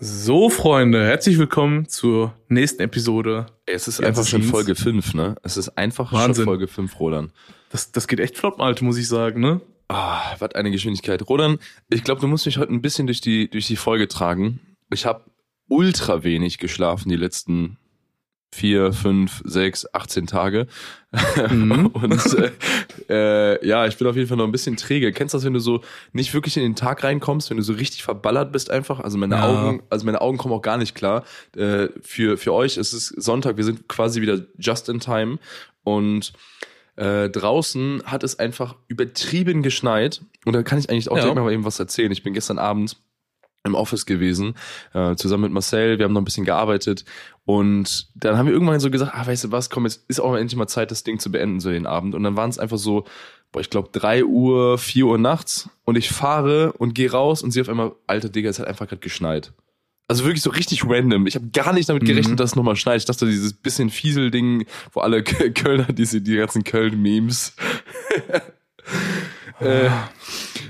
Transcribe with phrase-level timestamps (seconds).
[0.00, 3.46] So, Freunde, herzlich willkommen zur nächsten Episode.
[3.66, 5.34] Es ist einfach schon Folge 5, ne?
[5.42, 6.36] Es ist einfach Wahnsinn.
[6.36, 7.32] schon Folge 5, Roland.
[7.70, 9.60] Das, das geht echt flott, Malte, muss ich sagen, ne?
[9.88, 11.28] Ah, was eine Geschwindigkeit.
[11.28, 14.60] Roland, ich glaube, du musst mich heute ein bisschen durch die, durch die Folge tragen.
[14.92, 15.24] Ich habe
[15.68, 17.78] ultra wenig geschlafen die letzten
[18.52, 20.66] vier, fünf, sechs, 18 Tage.
[21.50, 21.86] Mhm.
[21.92, 22.34] Und
[23.08, 25.12] äh, äh, ja, ich bin auf jeden Fall noch ein bisschen träge.
[25.12, 27.74] Kennst du das, wenn du so nicht wirklich in den Tag reinkommst, wenn du so
[27.74, 29.00] richtig verballert bist einfach?
[29.00, 29.46] Also meine Ja.
[29.48, 31.24] Augen, also meine Augen kommen auch gar nicht klar.
[31.56, 35.38] Äh, für, für euch ist es Sonntag, wir sind quasi wieder just in time
[35.84, 36.32] und
[36.96, 40.22] äh, draußen hat es einfach übertrieben geschneit.
[40.44, 41.22] Und da kann ich eigentlich auch Ja.
[41.22, 42.10] direkt mal eben was erzählen.
[42.10, 42.96] Ich bin gestern Abend
[43.64, 44.54] im Office gewesen,
[44.94, 45.98] äh, zusammen mit Marcel.
[45.98, 47.04] Wir haben noch ein bisschen gearbeitet.
[47.44, 50.34] Und dann haben wir irgendwann so gesagt, ah, weißt du was, komm, jetzt ist auch
[50.34, 52.14] endlich mal Zeit, das Ding zu beenden, so den Abend.
[52.14, 53.04] Und dann waren es einfach so,
[53.52, 55.68] boah, ich glaube, drei Uhr, vier Uhr nachts.
[55.84, 58.86] Und ich fahre und gehe raus und sehe auf einmal, alter Digga, es hat einfach
[58.86, 59.52] gerade geschneit.
[60.10, 61.26] Also wirklich so richtig random.
[61.26, 62.36] Ich habe gar nicht damit gerechnet, Mhm.
[62.36, 62.98] dass es nochmal schneit.
[62.98, 67.54] Ich dachte, dieses bisschen Fiesel-Ding, wo alle Kölner, diese, die ganzen Köln-Memes.
[69.60, 69.90] äh,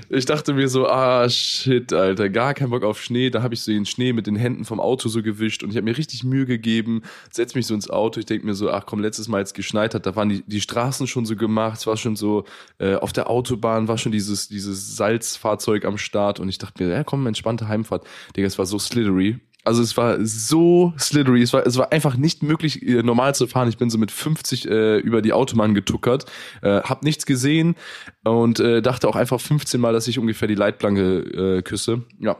[0.09, 3.29] ich dachte mir so, ah shit, Alter, gar kein Bock auf Schnee.
[3.29, 5.75] Da habe ich so den Schnee mit den Händen vom Auto so gewischt und ich
[5.75, 8.19] habe mir richtig Mühe gegeben, setz mich so ins Auto.
[8.19, 10.43] Ich denk mir so, ach komm, letztes Mal, als es geschneit hat, da waren die,
[10.45, 11.79] die Straßen schon so gemacht.
[11.79, 12.45] Es war schon so,
[12.79, 16.91] äh, auf der Autobahn war schon dieses, dieses Salzfahrzeug am Start und ich dachte mir,
[16.91, 18.05] ja komm, entspannte Heimfahrt.
[18.35, 19.39] Digga, es war so slithery.
[19.69, 23.69] Also es war so slithery, es war, es war einfach nicht möglich, normal zu fahren.
[23.69, 26.25] Ich bin so mit 50 äh, über die Autobahn getuckert,
[26.63, 27.75] äh, hab nichts gesehen
[28.23, 32.01] und äh, dachte auch einfach 15 Mal, dass ich ungefähr die Leitplanke äh, küsse.
[32.19, 32.35] Ja.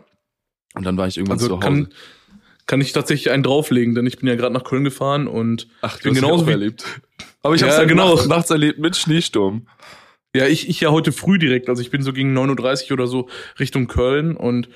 [0.73, 1.63] Und dann war ich irgendwann Also zu Hause.
[1.63, 1.87] kann,
[2.65, 5.97] kann ich tatsächlich einen drauflegen, denn ich bin ja gerade nach Köln gefahren und Ach,
[5.97, 6.83] ich bin genauso wie, erlebt.
[7.43, 8.15] Aber ich Ja, hab's halt genau.
[8.15, 9.67] nachts, nachts erlebt mit Schneesturm.
[10.35, 13.05] Ja, ich, ich ja heute früh direkt, also ich bin so gegen 9.30 Uhr oder
[13.07, 14.69] so Richtung Köln und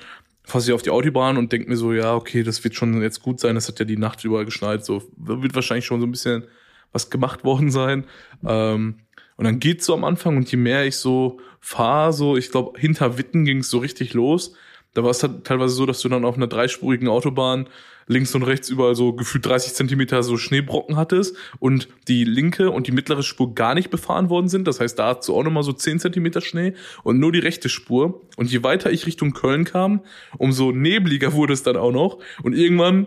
[0.44, 3.22] fasse ich auf die Autobahn und denke mir so, ja, okay, das wird schon jetzt
[3.22, 6.10] gut sein, das hat ja die Nacht über geschneit, so wird wahrscheinlich schon so ein
[6.10, 6.44] bisschen
[6.92, 8.04] was gemacht worden sein.
[8.46, 8.96] Ähm,
[9.36, 12.78] und dann geht's so am Anfang und je mehr ich so fahre, so, ich glaube,
[12.78, 14.54] hinter Witten ging's so richtig los.
[14.92, 17.68] Da war es halt teilweise so, dass du dann auf einer dreispurigen Autobahn
[18.06, 22.86] links und rechts überall so gefühlt 30 Zentimeter so Schneebrocken hattest und die linke und
[22.86, 24.66] die mittlere Spur gar nicht befahren worden sind.
[24.66, 27.68] Das heißt, da hast du auch nochmal so 10 Zentimeter Schnee und nur die rechte
[27.68, 28.22] Spur.
[28.36, 30.00] Und je weiter ich Richtung Köln kam,
[30.38, 32.18] umso nebliger wurde es dann auch noch.
[32.42, 33.06] Und irgendwann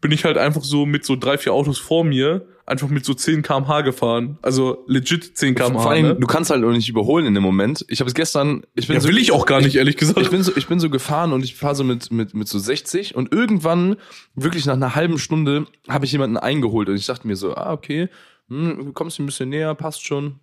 [0.00, 3.14] bin ich halt einfach so mit so drei, vier Autos vor mir einfach mit so
[3.14, 4.38] 10 kmh gefahren.
[4.42, 5.80] Also legit 10 kmh.
[5.80, 6.14] Vor allem, ne?
[6.16, 7.84] du kannst halt auch nicht überholen in dem Moment.
[7.88, 10.20] Ich habe es gestern, ich bin ja, so, will ich auch gar nicht, ehrlich gesagt.
[10.20, 12.58] Ich bin so, ich bin so gefahren und ich fahre so mit, mit, mit so
[12.58, 13.96] 60 und irgendwann,
[14.34, 17.72] wirklich nach einer halben Stunde, habe ich jemanden eingeholt und ich dachte mir so, ah,
[17.72, 18.08] okay,
[18.48, 20.40] hm, du kommst ein bisschen näher, passt schon.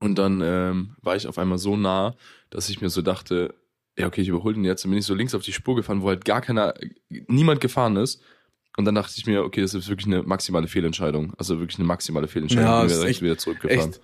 [0.00, 2.16] Und dann ähm, war ich auf einmal so nah,
[2.50, 3.54] dass ich mir so dachte,
[3.96, 4.84] ja, okay, ich überhole den jetzt.
[4.84, 6.74] Dann bin ich so links auf die Spur gefahren, wo halt gar keiner,
[7.08, 8.22] niemand gefahren ist.
[8.76, 11.34] Und dann dachte ich mir, okay, das ist wirklich eine maximale Fehlentscheidung.
[11.36, 12.66] Also wirklich eine maximale Fehlentscheidung.
[12.66, 13.90] Ja, ist direkt wieder zurückgefahren.
[13.90, 14.00] echt,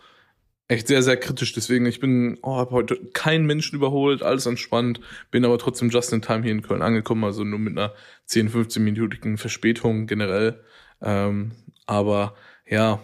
[0.68, 1.54] echt sehr, sehr kritisch.
[1.54, 6.12] Deswegen, ich bin, oh, habe heute keinen Menschen überholt, alles entspannt, bin aber trotzdem just
[6.12, 7.94] in time hier in Köln angekommen, also nur mit einer
[8.26, 10.62] 10, 15-minütigen Verspätung generell.
[11.00, 11.52] Ähm,
[11.86, 12.34] aber
[12.68, 13.00] ja,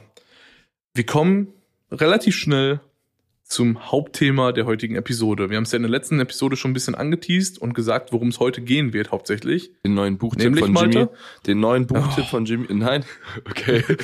[0.92, 1.48] wir kommen
[1.90, 2.80] relativ schnell
[3.54, 5.48] zum Hauptthema der heutigen Episode.
[5.48, 8.28] Wir haben es ja in der letzten Episode schon ein bisschen angeteased und gesagt, worum
[8.28, 9.70] es heute gehen wird hauptsächlich.
[9.84, 10.94] Den neuen Buchtipp Nämlich, von Jimmy.
[10.96, 11.10] Malte?
[11.46, 12.30] Den neuen Buchtipp Oh.
[12.30, 12.66] von Jimmy.
[12.70, 13.04] Nein.
[13.48, 13.84] Okay.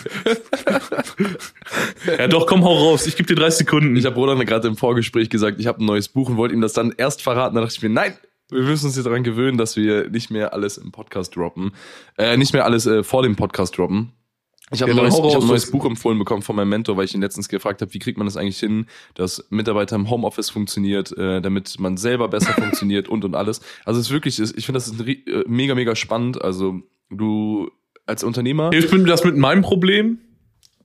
[2.19, 3.95] Ja doch, komm, hau raus, ich gebe dir 30 Sekunden.
[3.97, 6.61] Ich habe Roland gerade im Vorgespräch gesagt, ich habe ein neues Buch und wollte ihm
[6.61, 7.55] das dann erst verraten.
[7.55, 8.15] Da dachte ich mir, nein,
[8.51, 11.73] wir müssen uns jetzt daran gewöhnen, dass wir nicht mehr alles im Podcast droppen.
[12.17, 14.13] Äh, nicht mehr alles äh, vor dem Podcast droppen.
[14.73, 16.69] Ich habe Ja, ein, dann neues, ich hab ein neues Buch empfohlen bekommen von meinem
[16.69, 19.97] Mentor, weil ich ihn letztens gefragt habe, wie kriegt man das eigentlich hin, dass Mitarbeiter
[19.97, 23.61] im Homeoffice funktioniert, äh, damit man selber besser funktioniert und und alles.
[23.85, 26.41] Also es ist wirklich, ich finde das ist ein, äh, mega, mega spannend.
[26.41, 27.71] Also du
[28.07, 28.71] als Unternehmer.
[28.71, 30.19] Hilft mir das mit meinem Problem?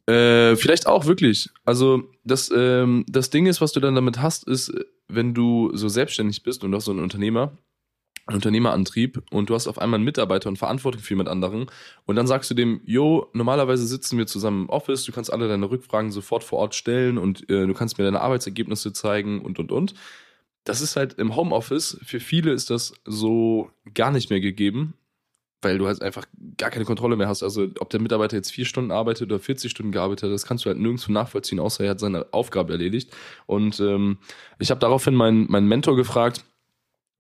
[0.08, 1.50] Äh, vielleicht auch wirklich.
[1.64, 4.72] Also das, ähm, das Ding ist, was du dann damit hast, ist,
[5.08, 7.58] wenn du so selbstständig bist und du hast so einen Unternehmer,
[8.28, 11.68] Unternehmerantrieb und du hast auf einmal einen Mitarbeiter und Verantwortung für jemand anderen
[12.06, 15.48] und dann sagst du dem, jo, normalerweise sitzen wir zusammen im Office, du kannst alle
[15.48, 19.60] deine Rückfragen sofort vor Ort stellen und äh, du kannst mir deine Arbeitsergebnisse zeigen und
[19.60, 19.94] und und.
[20.64, 24.96] Das ist halt im Homeoffice, für viele ist das so gar nicht mehr gegeben,
[25.62, 26.26] weil du halt einfach
[26.58, 27.44] gar keine Kontrolle mehr hast.
[27.44, 30.66] Also ob der Mitarbeiter jetzt vier Stunden arbeitet oder 40 Stunden gearbeitet hat, das kannst
[30.66, 33.16] du halt nirgendwo nachvollziehen, außer er hat seine Aufgabe erledigt.
[33.46, 34.18] Und ähm,
[34.58, 36.46] ich habe daraufhin meinen, meinen Mentor gefragt,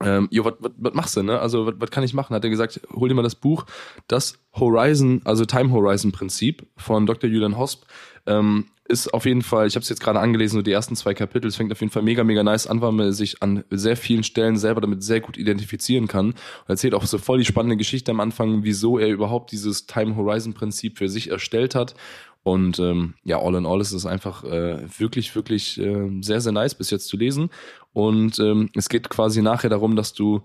[0.04, 1.40] ähm, jo, was machst du, ne?
[1.40, 2.36] Also, was kann ich machen?
[2.36, 3.66] Hat er gesagt, hol dir mal das Buch,
[4.08, 7.30] das Horizon, also Time Horizon Prinzip von Dr.
[7.30, 7.84] Julian Hosp.
[8.26, 11.16] Ähm, ist auf jeden Fall, ich habe es jetzt gerade angelesen, so die ersten zwei
[11.16, 13.98] Kapitel, es fängt auf jeden Fall mega, mega nice an, weil man sich an sehr
[13.98, 16.28] vielen Stellen selber damit sehr gut identifizieren kann.
[16.28, 16.36] Und
[16.68, 20.54] erzählt auch so voll die spannende Geschichte am Anfang, wieso er überhaupt dieses Time Horizon
[20.54, 21.96] Prinzip für sich erstellt hat.
[22.44, 26.52] Und ähm, ja, all in all ist es einfach äh, wirklich, wirklich äh, sehr, sehr
[26.52, 27.50] nice bis jetzt zu lesen.
[27.96, 30.44] Und ähm, es geht quasi nachher darum, dass du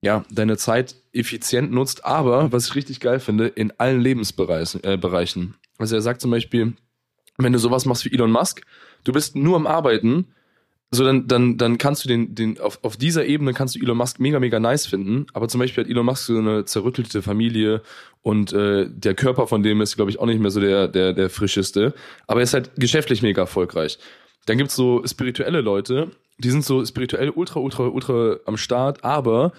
[0.00, 4.82] ja, deine Zeit effizient nutzt, aber was ich richtig geil finde, in allen Lebensbereichen.
[4.84, 4.98] Äh.
[5.76, 6.72] Also er sagt zum Beispiel,
[7.36, 8.62] wenn du sowas machst wie Elon Musk,
[9.04, 10.28] du bist nur am Arbeiten,
[10.90, 13.98] so dann, dann, dann kannst du den, den, auf, auf dieser Ebene kannst du Elon
[13.98, 15.26] Musk mega, mega nice finden.
[15.34, 17.82] Aber zum Beispiel hat Elon Musk so eine zerrüttelte Familie
[18.22, 21.12] und äh, der Körper von dem ist, glaube ich, auch nicht mehr so der, der,
[21.12, 21.92] der frischeste.
[22.26, 23.98] Aber er ist halt geschäftlich mega erfolgreich.
[24.48, 29.52] Dann gibt's so spirituelle Leute, die sind so spirituell ultra, ultra, ultra am Start, aber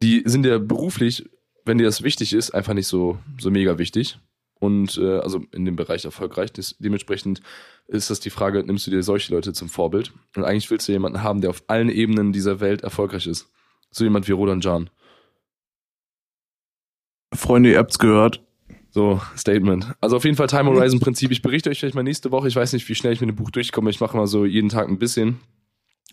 [0.00, 1.28] die sind ja beruflich,
[1.66, 4.18] wenn dir das wichtig ist, einfach nicht so, so mega wichtig.
[4.58, 6.50] Und äh, also in dem Bereich erfolgreich.
[6.78, 7.42] Dementsprechend
[7.88, 10.12] ist das die Frage, nimmst du dir solche Leute zum Vorbild?
[10.34, 13.52] Und eigentlich willst du jemanden haben, der auf allen Ebenen dieser Welt erfolgreich ist.
[13.90, 14.88] So jemand wie Rodan Jan.
[17.34, 18.40] Freunde, ihr habt's gehört.
[18.92, 19.88] So, Statement.
[20.00, 21.30] Also auf jeden Fall Time Horizon Prinzip.
[21.32, 22.46] Ich berichte euch vielleicht mal nächste Woche.
[22.48, 23.90] Ich weiß nicht, wie schnell ich mit dem Buch durchkomme.
[23.90, 25.40] Ich mache mal so jeden Tag ein bisschen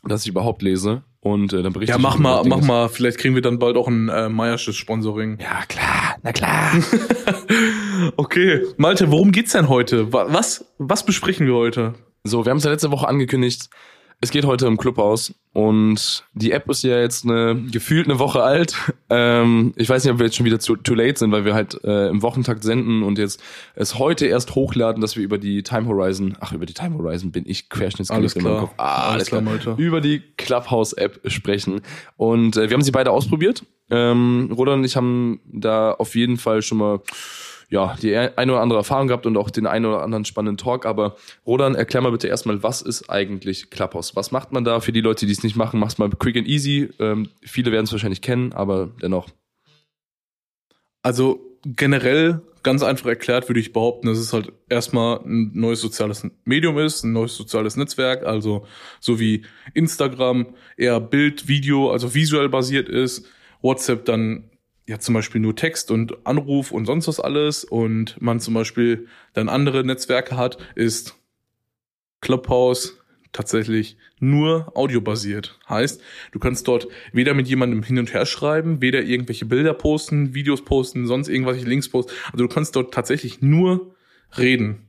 [0.03, 2.87] dass ich überhaupt lese und äh, dann berichte Ja, ich mach über mal, mach mal.
[2.87, 5.37] Vielleicht kriegen wir dann bald auch ein äh, Meiersches Sponsoring.
[5.41, 6.71] Ja, klar, na klar.
[8.15, 10.13] Okay, Malte, worum geht's denn heute?
[10.13, 11.95] Wa- Was, was besprechen wir heute?
[12.23, 13.69] so, wir haben es ja letzte Woche angekündigt.
[14.21, 18.43] Es geht heute im Clubhaus und die App ist ja jetzt eine gefühlt eine Woche
[18.43, 18.75] alt.
[19.11, 21.55] Ähm, ich weiß nicht, ob wir jetzt schon wieder zu too late sind, weil wir
[21.55, 23.41] halt äh, im Wochentakt senden und jetzt
[23.73, 27.31] es heute erst hochladen, dass wir über die Time Horizon, ach über die Time Horizon
[27.31, 28.61] bin ich querschnittsgelähmt in meinem klar.
[28.67, 28.73] Kopf.
[28.77, 29.73] Ah, alles klar, Malte.
[29.79, 31.81] über die Clubhouse-App sprechen.
[32.17, 33.63] Und äh, wir haben sie beide ausprobiert.
[33.89, 36.99] Ähm, Roland und ich haben da auf jeden Fall schon mal
[37.69, 40.85] ja, die eine oder andere Erfahrung gehabt und auch den einen oder anderen spannenden Talk.
[40.85, 44.15] Aber Rodan, erklär mal bitte erstmal, was ist eigentlich Clubhouse?
[44.15, 45.79] Was macht man da für die Leute, die es nicht machen?
[45.79, 46.89] Mach's mal quick and easy.
[46.99, 49.29] Ähm, viele werden es wahrscheinlich kennen, aber dennoch.
[51.03, 56.27] Also generell, ganz einfach erklärt, würde ich behaupten, dass es halt erstmal ein neues soziales
[56.45, 58.65] Medium ist, ein neues soziales Netzwerk, also
[58.99, 63.27] so wie Instagram eher Bild, Video, also visuell basiert ist,
[63.61, 64.48] WhatsApp dann
[64.89, 69.07] ja zum Beispiel nur Text und Anruf und sonst was alles und man zum Beispiel
[69.33, 71.15] dann andere Netzwerke hat, ist
[72.21, 72.97] Clubhouse
[73.31, 75.59] tatsächlich nur audiobasiert.
[75.69, 76.01] Heißt,
[76.31, 80.65] du kannst dort weder mit jemandem hin und her schreiben, weder irgendwelche Bilder posten, Videos
[80.65, 82.11] posten, sonst irgendwelche Links posten.
[82.33, 83.95] Also du kannst dort tatsächlich nur
[84.39, 84.87] reden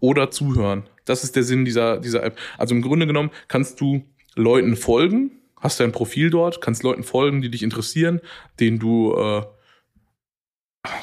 [0.00, 0.84] oder zuhören.
[1.04, 2.38] Das ist der Sinn dieser, dieser App.
[2.56, 4.02] Also im Grunde genommen kannst du
[4.34, 8.20] Leuten folgen, hast dein Profil dort, kannst Leuten folgen, die dich interessieren,
[8.60, 9.42] denen du äh,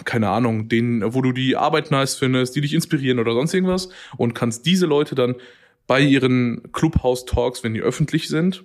[0.06, 3.90] keine Ahnung, denen, wo du die Arbeit nice findest, die dich inspirieren oder sonst irgendwas
[4.18, 5.36] und kannst diese Leute dann
[5.88, 8.64] bei ihren Clubhouse-Talks, wenn die öffentlich sind,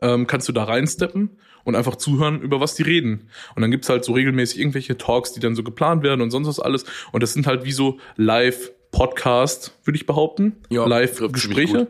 [0.00, 1.30] ähm, kannst du da reinsteppen
[1.64, 3.28] und einfach zuhören, über was die reden.
[3.54, 6.48] Und dann gibt's halt so regelmäßig irgendwelche Talks, die dann so geplant werden und sonst
[6.48, 6.84] was alles.
[7.12, 10.56] Und das sind halt wie so Live-Podcast, würde ich behaupten.
[10.70, 11.88] Ja, Live-Gespräche,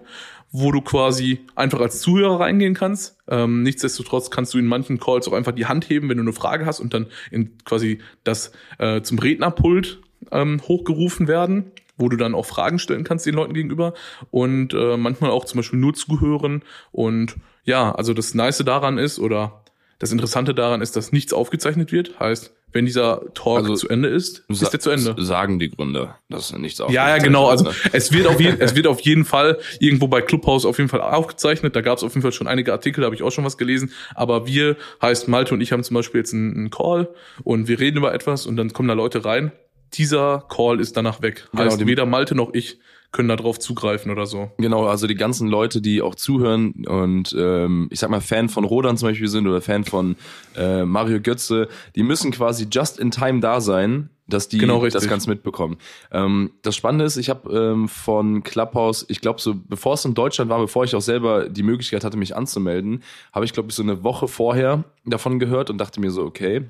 [0.53, 3.17] wo du quasi einfach als Zuhörer reingehen kannst.
[3.27, 6.35] Ähm, nichtsdestotrotz kannst du in manchen Calls auch einfach die Hand heben, wenn du eine
[6.35, 10.01] Frage hast und dann in quasi das äh, zum Rednerpult
[10.31, 13.95] ähm, hochgerufen werden, wo du dann auch Fragen stellen kannst den Leuten gegenüber
[14.31, 16.63] und äh, manchmal auch zum Beispiel nur zuhören.
[16.93, 19.63] Und ja, also das Nice daran ist oder
[19.99, 22.19] das Interessante daran ist, dass nichts aufgezeichnet wird.
[22.21, 25.15] Heißt, wenn dieser Talk Also, zu Ende ist, ist der zu Ende.
[25.19, 27.49] Sagen die Gründer, das ist nichts Ja, ja, genau.
[27.49, 30.89] Also es wird auf jeden, es wird auf jeden Fall irgendwo bei Clubhouse auf jeden
[30.89, 31.77] Fall aufgezeichnet.
[31.77, 33.59] Da gab es auf jeden Fall schon einige Artikel, da habe ich auch schon was
[33.59, 33.93] gelesen.
[34.15, 37.09] Aber wir, heißt Malte und ich haben zum Beispiel jetzt einen, einen Call
[37.45, 39.53] und wir reden über etwas und dann kommen da Leute rein.
[39.95, 41.49] Dieser Call ist danach weg.
[41.53, 42.79] Genau, Heißt, weder Malte noch ich
[43.13, 44.51] können da drauf zugreifen oder so.
[44.57, 48.65] Genau, also die ganzen Leute, die auch zuhören und ähm, ich sag mal Fan von
[48.65, 50.17] Rodan zum Beispiel sind oder Fan von
[50.57, 55.09] äh, Mario Götze, die müssen quasi just in time da sein, dass die Genau, das
[55.09, 55.77] Ganze mitbekommen.
[56.11, 60.15] Ähm, das Spannende ist, ich habe ähm, von Clubhouse, ich glaube so, bevor es in
[60.15, 63.03] Deutschland war, bevor ich auch selber die Möglichkeit hatte, mich anzumelden,
[63.33, 66.65] habe ich glaube ich so eine Woche vorher davon gehört und dachte mir so, okay,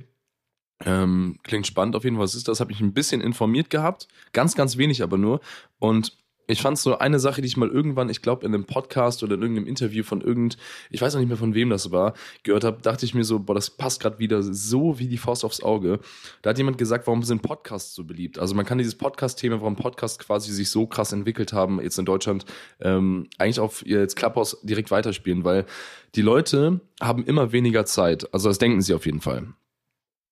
[0.84, 2.24] ähm, klingt spannend auf jeden Fall.
[2.24, 2.58] Was ist das?
[2.58, 4.08] Habe ich ein bisschen informiert gehabt.
[4.32, 5.40] Ganz, ganz wenig aber nur.
[5.78, 9.22] Und ich fand so eine Sache, die ich mal irgendwann, ich glaube, in einem Podcast
[9.22, 10.56] oder in irgendeinem Interview von irgend,
[10.90, 13.38] ich weiß auch nicht mehr von wem das war, gehört habe, dachte ich mir so,
[13.38, 16.00] boah, das passt gerade wieder so wie die Faust aufs Auge.
[16.42, 18.38] Da hat jemand gesagt, warum sind Podcasts so beliebt?
[18.38, 22.04] Also man kann dieses Podcast-Thema, warum Podcasts quasi sich so krass entwickelt haben, jetzt in
[22.04, 22.44] Deutschland,
[22.80, 25.64] ähm, eigentlich auf jetzt Clubhouse direkt weiterspielen, weil
[26.14, 28.32] die Leute haben immer weniger Zeit.
[28.34, 29.54] Also das denken sie auf jeden Fall.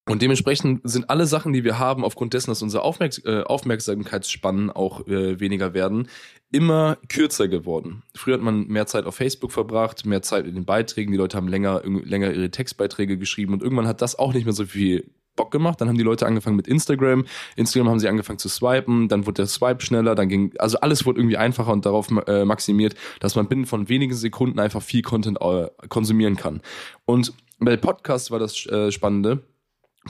[0.06, 4.70] Und dementsprechend sind alle Sachen, die wir haben, aufgrund dessen, dass unsere Aufmerks äh, Aufmerksamkeitsspannen
[4.70, 6.08] auch äh, weniger werden,
[6.50, 8.02] immer kürzer geworden.
[8.16, 11.36] Früher hat man mehr Zeit auf Facebook verbracht, mehr Zeit in den Beiträgen, die Leute
[11.36, 15.10] haben länger, länger ihre Textbeiträge geschrieben und irgendwann hat das auch nicht mehr so viel
[15.36, 15.80] Bock gemacht.
[15.80, 17.24] Dann haben die Leute angefangen mit Instagram.
[17.56, 21.06] Instagram haben sie angefangen zu swipen, dann wurde der Swipe schneller, dann ging, also alles
[21.06, 25.02] wurde irgendwie einfacher und darauf äh, maximiert, dass man binnen von wenigen Sekunden einfach viel
[25.02, 26.60] Content äh, konsumieren kann.
[27.04, 29.42] Und bei Podcasts war das äh, Spannende.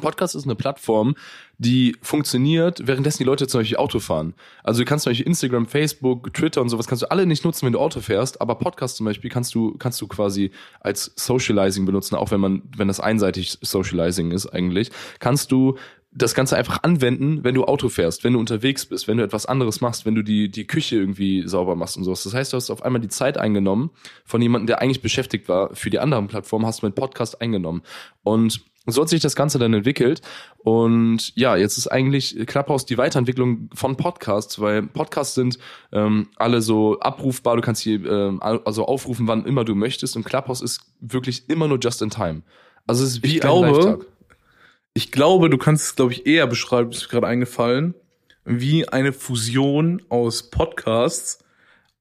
[0.00, 1.16] Podcast ist eine Plattform,
[1.58, 4.34] die funktioniert, währenddessen die Leute zum Beispiel Auto fahren.
[4.62, 7.66] Also du kannst zum Beispiel Instagram, Facebook, Twitter und sowas kannst du alle nicht nutzen,
[7.66, 11.86] wenn du Auto fährst, aber Podcast zum Beispiel kannst du, kannst du quasi als Socializing
[11.86, 15.76] benutzen, auch wenn man, wenn das einseitig Socializing ist eigentlich, kannst du
[16.12, 19.46] das Ganze einfach anwenden, wenn du Auto fährst, wenn du unterwegs bist, wenn du etwas
[19.46, 22.24] anderes machst, wenn du die, die Küche irgendwie sauber machst und sowas.
[22.24, 23.90] Das heißt, du hast auf einmal die Zeit eingenommen
[24.24, 27.82] von jemandem, der eigentlich beschäftigt war für die anderen Plattformen, hast du mit Podcast eingenommen.
[28.24, 30.20] Und so hat sich das Ganze dann entwickelt.
[30.58, 35.58] Und ja, jetzt ist eigentlich Clubhouse die Weiterentwicklung von Podcasts, weil Podcasts sind
[35.92, 40.16] ähm, alle so abrufbar, du kannst sie ähm, also aufrufen, wann immer du möchtest.
[40.16, 42.42] Und Clubhouse ist wirklich immer nur just in time.
[42.86, 44.06] Also es ist wie ich ein glaube,
[44.92, 47.94] Ich glaube, du kannst es, glaube ich, eher beschreiben, ist mir gerade eingefallen,
[48.44, 51.44] wie eine Fusion aus Podcasts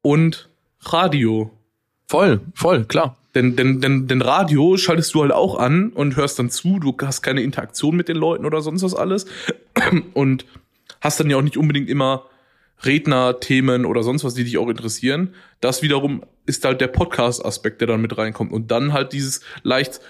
[0.02, 0.50] und
[0.82, 1.52] Radio.
[2.08, 3.16] Voll, voll, klar.
[3.36, 6.98] Denn, denn, denn, denn Radio schaltest du halt auch an und hörst dann zu, du
[7.04, 9.28] hast keine Interaktion mit den Leuten oder sonst was alles.
[10.14, 10.46] Und
[11.00, 12.26] hast dann ja auch nicht unbedingt immer
[12.84, 15.36] Redner, Themen oder sonst was, die dich auch interessieren.
[15.62, 18.52] Das wiederum ist halt der Podcast-Aspekt, der dann mit reinkommt.
[18.52, 20.02] Und dann halt dieses leicht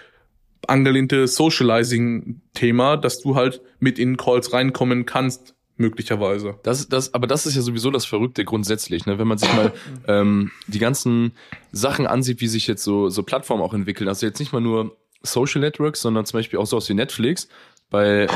[0.67, 6.59] angelehnte Socializing-Thema, dass du halt mit in Calls reinkommen kannst möglicherweise.
[6.63, 9.17] Das, das, aber das ist ja sowieso das Verrückte grundsätzlich, ne?
[9.17, 9.71] wenn man sich mal
[10.07, 11.31] ähm, die ganzen
[11.71, 14.09] Sachen ansieht, wie sich jetzt so, so Plattformen auch entwickeln.
[14.09, 17.47] Also jetzt nicht mal nur Social Networks, sondern zum Beispiel auch so aus wie Netflix.
[17.89, 18.27] Bei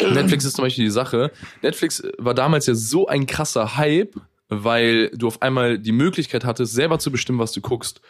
[0.00, 1.30] Netflix ist zum Beispiel die Sache,
[1.62, 4.14] Netflix war damals ja so ein krasser Hype,
[4.48, 8.00] weil du auf einmal die Möglichkeit hattest, selber zu bestimmen, was du guckst.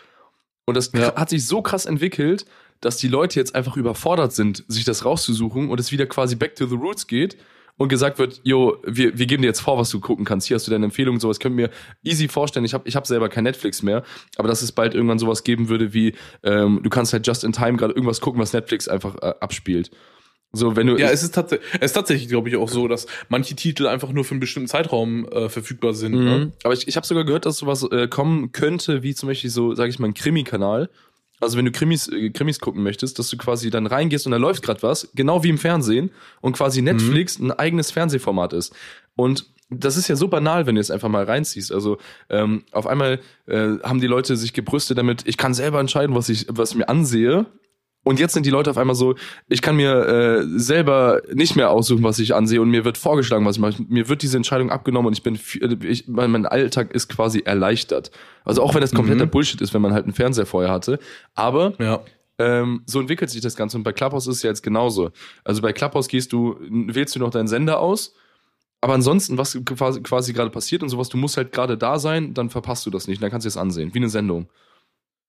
[0.66, 1.14] Und das ja.
[1.14, 2.44] hat sich so krass entwickelt,
[2.80, 6.54] dass die Leute jetzt einfach überfordert sind, sich das rauszusuchen und es wieder quasi back
[6.56, 7.36] to the roots geht
[7.78, 10.46] und gesagt wird, jo, wir, wir geben dir jetzt vor, was du gucken kannst.
[10.46, 11.70] Hier hast du deine Empfehlung, sowas können mir
[12.02, 12.64] easy vorstellen.
[12.64, 14.02] Ich habe ich hab selber kein Netflix mehr,
[14.36, 17.52] aber dass es bald irgendwann sowas geben würde wie, ähm, du kannst halt just in
[17.52, 19.90] time gerade irgendwas gucken, was Netflix einfach äh, abspielt.
[20.52, 23.06] So, wenn du ja, es ist, tats es ist tatsächlich, glaube ich, auch so, dass
[23.28, 26.14] manche Titel einfach nur für einen bestimmten Zeitraum äh, verfügbar sind.
[26.14, 26.24] Mhm.
[26.24, 26.52] Ne?
[26.64, 29.74] Aber ich, ich habe sogar gehört, dass sowas äh, kommen könnte, wie zum Beispiel so,
[29.74, 30.88] sage ich mal, ein Krimi-Kanal,
[31.40, 34.38] also wenn du Krimis, äh, Krimis gucken möchtest, dass du quasi dann reingehst und da
[34.38, 36.86] läuft gerade was, genau wie im Fernsehen und quasi mhm.
[36.86, 37.50] Netflix mhm.
[37.50, 38.74] ein eigenes Fernsehformat ist.
[39.14, 41.72] Und das ist ja so banal, wenn du es einfach mal reinziehst.
[41.72, 41.98] Also
[42.30, 46.28] ähm, auf einmal äh, haben die Leute sich gebrüstet damit, ich kann selber entscheiden, was
[46.28, 47.46] ich, was ich mir ansehe.
[48.06, 49.16] Und jetzt sind die Leute auf einmal so,
[49.48, 53.44] ich kann mir äh, selber nicht mehr aussuchen, was ich ansehe und mir wird vorgeschlagen,
[53.44, 53.82] was ich mache.
[53.88, 57.40] Mir wird diese Entscheidung abgenommen und ich bin, äh, ich, mein, mein Alltag ist quasi
[57.44, 58.12] erleichtert.
[58.44, 59.30] Also auch wenn das kompletter mhm.
[59.30, 61.00] Bullshit ist, wenn man halt einen Fernseher vorher hatte.
[61.34, 62.00] Aber ja.
[62.38, 65.10] ähm, so entwickelt sich das Ganze und bei Clubhouse ist es ja jetzt genauso.
[65.42, 68.14] Also bei Clubhouse gehst du, wählst du noch deinen Sender aus,
[68.80, 72.34] aber ansonsten, was quasi, quasi gerade passiert und sowas, du musst halt gerade da sein,
[72.34, 73.20] dann verpasst du das nicht.
[73.20, 74.48] Dann kannst du es ansehen, wie eine Sendung.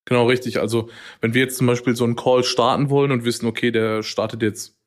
[0.08, 0.60] Genau, richtig.
[0.62, 4.04] Also, wenn wir jetzt zum Beispiel so einen Call starten wollen und wissen, okay, der
[4.04, 4.78] startet jetzt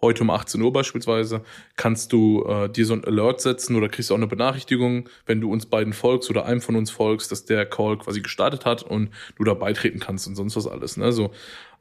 [0.00, 1.44] heute um 18 Uhr beispielsweise,
[1.76, 5.52] kannst du äh, dir so ein Alert setzen oder kriegst auch eine Benachrichtigung, wenn du
[5.52, 9.10] uns beiden folgst oder einem von uns folgst, dass der Call quasi gestartet hat und
[9.36, 10.96] du da beitreten kannst und sonst was alles.
[10.96, 11.12] Ne?
[11.12, 11.30] So,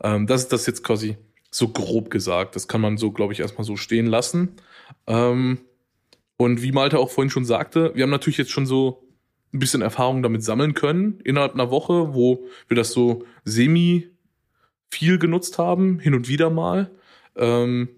[0.03, 1.17] ähm, das ist das jetzt quasi
[1.49, 2.55] so grob gesagt.
[2.55, 4.57] Das kann man so, glaube ich, erstmal so stehen lassen.
[5.07, 5.57] Ähm,
[6.37, 9.02] und wie Malte auch vorhin schon sagte, wir haben natürlich jetzt schon so
[9.53, 14.09] ein bisschen Erfahrung damit sammeln können innerhalb einer Woche, wo wir das so semi
[14.89, 16.91] viel genutzt haben, hin und wieder mal.
[17.35, 17.89] Ähm,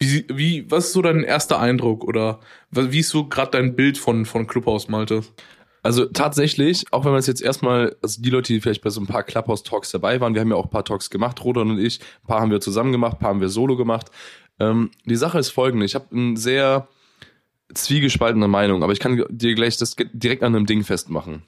[0.00, 3.96] wie, wie, was ist so dein erster Eindruck oder wie ist so gerade dein Bild
[3.96, 5.22] von, von Clubhouse, Malte?
[5.82, 9.00] Also tatsächlich, auch wenn man es jetzt erstmal, also die Leute, die vielleicht bei so
[9.00, 11.78] ein paar Clubhouse-Talks dabei waren, wir haben ja auch ein paar Talks gemacht, Rodon und
[11.78, 14.10] ich, ein paar haben wir zusammen gemacht, ein paar haben wir solo gemacht.
[14.58, 16.88] Ähm, die Sache ist folgende, ich habe ein sehr
[17.72, 21.42] zwiegespaltene Meinung, aber ich kann dir gleich das direkt an einem Ding festmachen.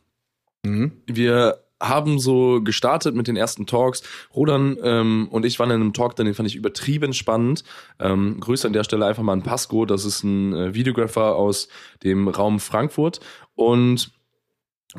[0.64, 0.92] Mhm.
[1.06, 4.02] Wir haben so gestartet mit den ersten Talks.
[4.34, 7.64] Rodan ähm, und ich waren in einem Talk, den fand ich übertrieben spannend.
[7.98, 11.68] Ähm, Grüße an der Stelle einfach mal an Pasco, das ist ein äh, Videographer aus
[12.02, 13.20] dem Raum Frankfurt.
[13.54, 14.10] Und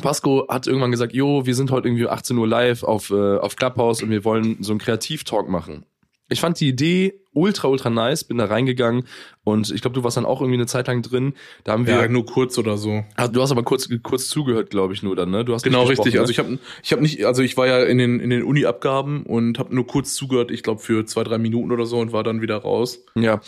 [0.01, 3.55] Pasco hat irgendwann gesagt, jo, wir sind heute irgendwie 18 Uhr live auf, äh, auf
[3.55, 5.85] Clubhouse und wir wollen so einen Kreativ-Talk machen.
[6.29, 9.03] Ich fand die Idee ultra, ultra nice, bin da reingegangen
[9.43, 11.33] und ich glaube, du warst dann auch irgendwie eine Zeit lang drin.
[11.63, 11.93] Da haben wir.
[11.93, 13.03] Ja, nur kurz oder so.
[13.15, 15.45] Ah, du hast aber kurz, kurz zugehört, glaube ich, nur dann, ne?
[15.45, 16.13] Du hast Genau, richtig.
[16.13, 18.43] gesprochen, Also ich habe ich hab nicht, also ich war ja in den, in den
[18.43, 22.11] Uni-Abgaben und habe nur kurz zugehört, ich glaube für zwei, drei Minuten oder so und
[22.11, 22.99] war dann wieder raus.
[23.13, 23.25] ne?
[23.25, 23.41] Ja.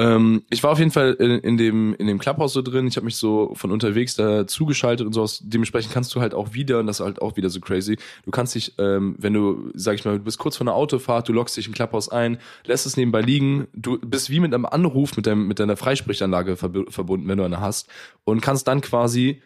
[0.00, 2.86] Ähm, ich war auf jeden Fall in, in dem in dem Clubhouse so drin.
[2.86, 5.42] Ich habe mich so von unterwegs da zugeschaltet und sowas.
[5.44, 8.30] Dementsprechend kannst du halt auch wieder, und das ist halt auch wieder so crazy, du
[8.30, 11.34] kannst dich, ähm, wenn du, sag ich mal, du bist kurz vor einer Autofahrt, du
[11.34, 15.16] loggst dich im Clubhouse ein, lässt es nebenbei liegen, du bist wie mit einem Anruf
[15.16, 17.88] mit, deinem, mit deiner Freisprechanlage verb verbunden, wenn du eine hast,
[18.24, 19.42] und kannst dann quasi,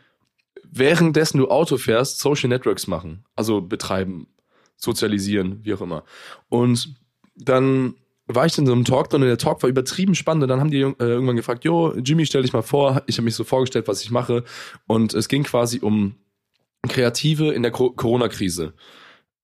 [0.71, 3.25] währenddessen du Auto fährst, Social Networks machen.
[3.35, 4.29] Also betreiben,
[4.77, 6.05] sozialisieren, wie auch immer.
[6.49, 6.95] Und
[7.37, 7.95] dann
[8.27, 10.61] war ich in so einem Talk drin und der Talk war übertrieben spannend und dann
[10.61, 13.03] haben die äh, irgendwann gefragt, jo, Jimmy, stell dich mal vor.
[13.07, 14.45] Ich habe mich so vorgestellt, was ich mache
[14.87, 16.15] und es ging quasi um
[16.89, 18.73] Kreative in der Co Corona-Krise.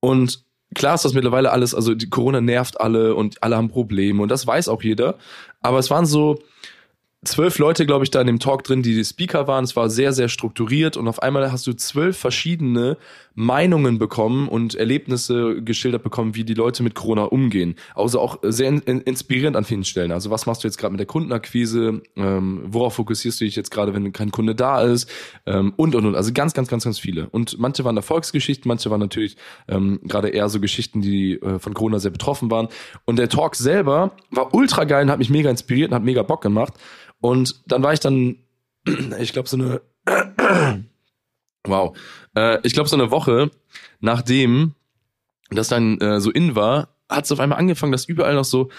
[0.01, 0.45] Und
[0.75, 4.31] klar ist das mittlerweile alles, also die Corona nervt alle und alle haben Probleme und
[4.31, 5.19] das weiß auch jeder,
[5.61, 6.39] aber es waren so
[7.25, 9.65] zwölf Leute, glaube ich, da in dem Talk drin, die die Speaker waren.
[9.65, 12.97] Es war sehr, sehr strukturiert und auf einmal hast du zwölf verschiedene
[13.35, 17.77] Meinungen bekommen und Erlebnisse geschildert bekommen, wie die Leute mit Corona umgehen.
[17.95, 20.13] Also auch sehr in, in, inspirierend an vielen Stellen.
[20.13, 22.03] Also was machst du jetzt gerade mit der Kundenakquise?
[22.17, 25.09] Ähm, worauf fokussierst du dich jetzt gerade, wenn kein Kunde da ist?
[25.47, 26.15] Ähm, und, und, und.
[26.15, 27.29] Also ganz, ganz, ganz, ganz viele.
[27.31, 29.37] Und manche waren Erfolgsgeschichten, manche waren natürlich
[29.69, 32.69] ähm, gerade eher so Geschichten, die äh, von Corona sehr betroffen waren.
[33.05, 36.23] Und der Talk selber war ultra geil und hat mich mega inspiriert und hat mega
[36.23, 36.75] Bock gemacht.
[37.21, 38.37] Und dann war ich dann,
[39.21, 39.81] ich glaube, so eine,
[41.67, 41.97] wow,
[42.37, 43.50] äh, ich glaube, so eine Woche,
[44.00, 44.75] nachdem
[45.50, 48.71] das dann äh, so in war, hat es auf einmal angefangen, dass überall noch so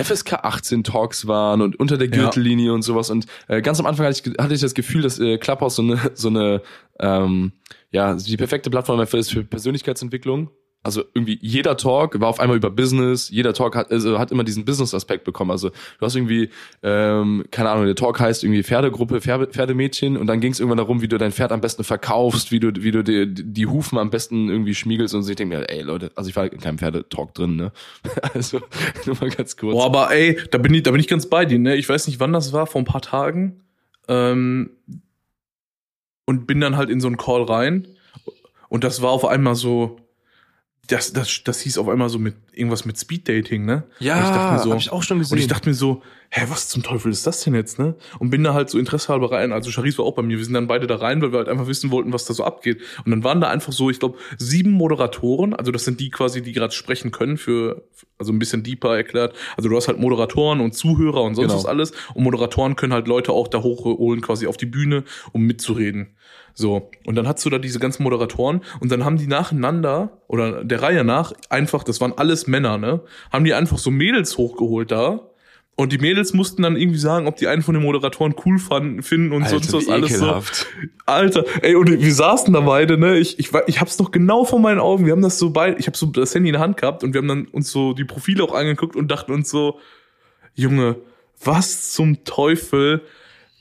[0.00, 2.22] FSK 18 Talks waren und unter der Ja.
[2.22, 3.10] Gürtellinie und sowas.
[3.10, 5.82] Und äh, ganz am Anfang hatte ich, hatte ich das Gefühl, dass äh, Clubhouse so
[5.82, 6.62] eine, so eine,
[6.98, 7.52] ähm,
[7.90, 10.50] ja, die perfekte Plattform dafür ist für Persönlichkeitsentwicklung.
[10.84, 14.42] Also irgendwie jeder Talk war auf einmal über Business, jeder Talk hat, also hat immer
[14.42, 15.52] diesen Business-Aspekt bekommen.
[15.52, 16.50] Also du hast irgendwie,
[16.82, 20.78] ähm, keine Ahnung, der Talk heißt irgendwie Pferdegruppe, Pferde, Pferdemädchen und dann ging es irgendwann
[20.78, 23.96] darum, wie du dein Pferd am besten verkaufst, wie du, wie du die, die Hufen
[23.96, 25.30] am besten irgendwie schmiegelst und so.
[25.30, 27.72] ich denke mir, ey Leute, also ich war in keinem Pferdetalk drin, ne?
[28.34, 28.60] Also
[29.06, 29.74] nur mal ganz kurz.
[29.74, 31.76] Boah, aber ey, da bin ich, da bin ich ganz bei dir, ne?
[31.76, 33.60] Ich weiß nicht, wann das war, vor ein paar Tagen.
[34.08, 34.70] Ähm,
[36.24, 37.86] und bin dann halt in so einen Call rein.
[38.68, 39.96] Und das war auf einmal so,
[40.88, 43.84] das, das, das hieß auf einmal so mit irgendwas mit Speed Dating, ne?
[44.00, 45.36] ja, und ich dachte mir so, hab ich auch schon gesehen.
[45.36, 47.94] Und ich dachte mir so, hä, was zum Teufel ist das denn jetzt, ne?
[48.18, 49.52] Und bin da halt so interessehalber rein.
[49.52, 50.38] Also Charisse war auch bei mir.
[50.38, 52.42] Wir sind dann beide da rein, weil wir halt einfach wissen wollten, was da so
[52.44, 52.80] abgeht.
[53.04, 55.54] Und dann waren da einfach so, ich glaube, sieben Moderatoren.
[55.54, 57.84] Also das sind die quasi, die gerade sprechen können für,
[58.18, 59.34] also ein bisschen deeper erklärt.
[59.56, 61.58] Also du hast halt Moderatoren und Zuhörer und sonst Genau.
[61.58, 61.92] was alles.
[62.14, 66.16] Und Moderatoren können halt Leute auch da hochholen, quasi auf die Bühne, um mitzureden.
[66.54, 70.64] So, und dann hast du da diese ganzen Moderatoren und dann haben die nacheinander oder
[70.64, 73.00] der Reihe nach einfach, das waren alles Männer, ne?
[73.32, 75.20] Haben die einfach so Mädels hochgeholt da
[75.74, 79.02] und die Mädels mussten dann irgendwie sagen, ob die einen von den Moderatoren cool fanden,
[79.02, 80.26] finden und sonst was alles so.
[80.26, 80.66] ekelhaft.
[81.06, 83.18] Alter, ey, und wir saßen da beide, ne?
[83.18, 85.06] Ich, ich, ich hab's noch genau vor meinen Augen.
[85.06, 87.14] Wir haben das so beide, ich hab so das Handy in der Hand gehabt und
[87.14, 89.78] wir haben dann uns so die Profile auch angeguckt und dachten uns so,
[90.54, 90.96] Junge,
[91.42, 93.00] was zum Teufel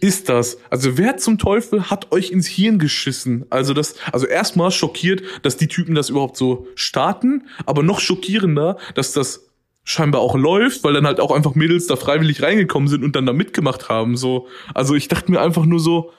[0.02, 0.58] ist das?
[0.70, 3.46] Also wer zum Teufel hat euch ins Hirn geschissen?
[3.50, 8.78] Also das, also erstmal schockiert, dass die Typen das überhaupt so starten, aber noch schockierender,
[8.96, 9.48] dass das
[9.84, 13.26] scheinbar auch läuft, weil dann halt auch einfach Mädels da freiwillig reingekommen sind und dann
[13.26, 14.18] da mitgemacht haben.
[14.18, 16.12] So, also ich dachte mir einfach nur so,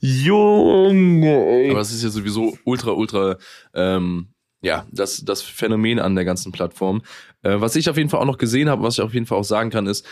[0.00, 1.68] Junge.
[1.70, 3.36] Aber es ist ja sowieso ultra, ultra,
[3.74, 4.28] ähm,
[4.60, 7.02] ja, das, das Phänomen an der ganzen Plattform.
[7.42, 9.38] Äh, was ich auf jeden Fall auch noch gesehen habe, was ich auf jeden Fall
[9.38, 10.04] auch sagen kann, ist,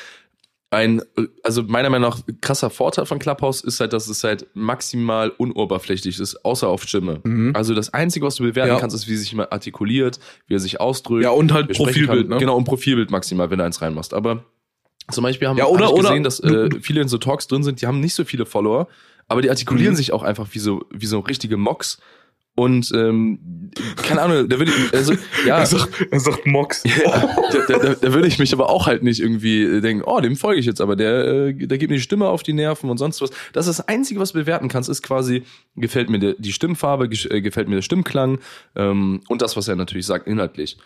[0.70, 1.00] ein,
[1.44, 6.18] also meiner Meinung nach krasser Vorteil von Clubhouse ist halt, dass es halt maximal unoberflächlich
[6.18, 7.20] ist, außer auf Stimme.
[7.22, 7.54] Mhm.
[7.54, 8.80] Also das Einzige, was du bewerten Ja.
[8.80, 11.22] kannst, ist, wie sich jemand artikuliert, wie er sich ausdrückt.
[11.22, 12.38] Ja, und halt Profilbild, ne?
[12.38, 14.12] Genau, und Profilbild maximal, wenn du eins reinmachst.
[14.12, 14.44] Aber
[15.10, 17.86] zum Beispiel haben Ja, hab gesehen, dass äh, viele in so Talks drin sind, die
[17.86, 18.88] haben nicht so viele Follower,
[19.28, 19.96] aber die artikulieren Mhm.
[19.96, 22.00] sich auch einfach wie so, wie so richtige Mocks.
[22.56, 25.12] Und ähm, keine Ahnung, da würde ich, also,
[25.46, 26.82] ja, Er sagt, er sagt Mox.
[26.84, 30.02] ja, da, da, da, da würde ich mich aber auch halt nicht irgendwie äh, denken,
[30.06, 32.54] oh, dem folge ich jetzt, aber der, äh, der gibt mir die Stimme auf die
[32.54, 33.30] Nerven und sonst was.
[33.52, 35.42] Das ist das Einzige, was du bewerten kannst, ist quasi,
[35.76, 38.38] gefällt mir die Stimmfarbe, äh, gefällt mir der Stimmklang
[38.74, 40.78] ähm, und das, was er natürlich sagt, inhaltlich.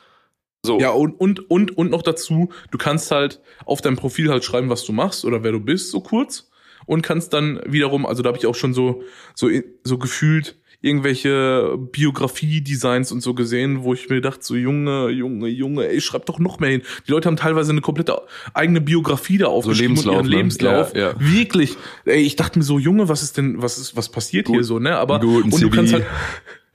[0.64, 4.44] So, Ja, und, und, und, und noch dazu, du kannst halt auf deinem Profil halt
[4.44, 6.50] schreiben, was du machst oder wer du bist, so kurz.
[6.86, 9.04] Und kannst dann wiederum, also da habe ich auch schon so,
[9.34, 9.48] so,
[9.84, 15.86] so gefühlt irgendwelche Biografie-Designs und so gesehen, wo ich mir dachte, so Junge, Junge, Junge,
[15.86, 16.82] ey, schreib doch noch mehr hin.
[17.06, 18.20] Die Leute haben teilweise eine komplette
[18.54, 20.36] eigene Biografie da aufgeschrieben Lebenslauf, und ihren ne?
[20.36, 20.94] Lebenslauf.
[20.94, 21.14] Ja, ja.
[21.18, 21.76] Wirklich.
[22.06, 24.64] Ey, ich dachte mir so, Junge, was ist denn, was ist, was passiert hier Gut-
[24.66, 24.96] so, ne?
[24.96, 25.70] Aber, und du CV.
[25.70, 26.06] kannst halt,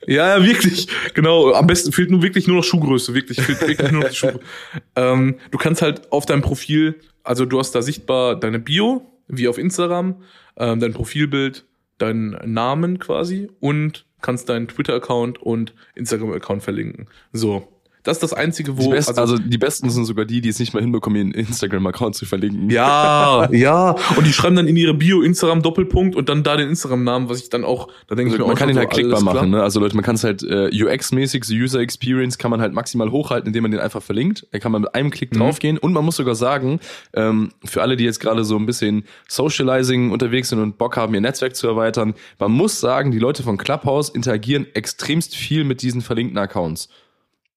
[0.06, 0.86] Ja, ja, wirklich.
[1.14, 1.52] Genau.
[1.52, 3.12] Am besten fehlt nur wirklich nur noch Schuhgröße.
[3.12, 4.44] Wirklich, fehlt wirklich nur noch die Schuhgröße.
[4.96, 9.48] ähm, du kannst halt auf deinem Profil, also du hast da sichtbar deine Bio, wie
[9.48, 10.22] auf Instagram,
[10.56, 11.64] ähm, dein Profilbild,
[11.98, 17.08] deinen Namen quasi und kannst deinen Twitter-Account und Instagram-Account verlinken.
[17.32, 17.68] So.
[18.06, 18.82] Das ist das Einzige, wo.
[18.82, 22.14] Die besten, also, die besten sind sogar die, die es nicht mal hinbekommen, ihren Instagram-Account
[22.14, 22.70] zu verlinken.
[22.70, 23.96] Ja, ja.
[24.16, 27.40] Und die schreiben dann in ihre Bio Instagram Doppelpunkt und dann da den Instagram-Namen, was
[27.42, 28.90] ich dann auch, da denke Also ich mir man auch kann schon ihn so, halt
[28.90, 29.62] klickbar machen, ne?
[29.62, 33.10] Also Leute, man kann es halt äh, UX-mäßig, so User Experience kann man halt maximal
[33.10, 34.46] hochhalten, indem man den einfach verlinkt.
[34.52, 35.38] Da kann man mit einem Klick Mhm.
[35.40, 36.78] draufgehen und man muss sogar sagen,
[37.12, 41.12] ähm, für alle, die jetzt gerade so ein bisschen Socializing unterwegs sind und Bock haben,
[41.14, 45.82] ihr Netzwerk zu erweitern, man muss sagen, die Leute von Clubhouse interagieren extremst viel mit
[45.82, 46.88] diesen verlinkten Accounts.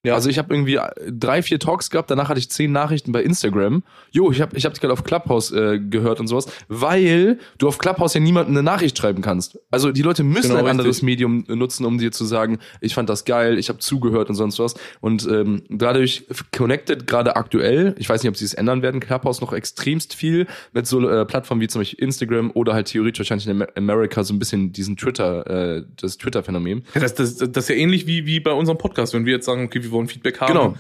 [0.05, 0.13] Ja.
[0.13, 3.21] Also ich habe irgendwie äh, drei, vier Talks gehabt, danach hatte ich zehn Nachrichten bei
[3.21, 3.83] Instagram.
[4.11, 7.67] Jo, ich habe ich hab dich gerade auf Clubhouse äh, gehört und sowas, weil du
[7.67, 9.59] auf Clubhouse ja niemandem eine Nachricht schreiben kannst.
[9.71, 10.71] Also die Leute müssen Genau, ein richtig.
[10.79, 14.35] anderes Medium nutzen, um dir zu sagen, ich fand das geil, ich habe zugehört und
[14.35, 14.75] sonst was.
[15.01, 19.41] Und ähm, dadurch connected gerade aktuell, ich weiß nicht, ob sie es ändern werden, Clubhouse
[19.41, 23.47] noch extremst viel mit so äh, Plattformen wie zum Beispiel Instagram oder halt theoretisch wahrscheinlich
[23.47, 25.45] in Amer- Amerika so ein bisschen diesen Twitter,
[25.79, 26.85] äh, das Twitter-Phänomen.
[26.93, 29.65] Das, das, das ist ja ähnlich wie, wie bei unserem Podcast, wenn wir jetzt sagen,
[29.65, 30.53] okay, wir wollen Feedback haben.
[30.53, 30.75] Genau.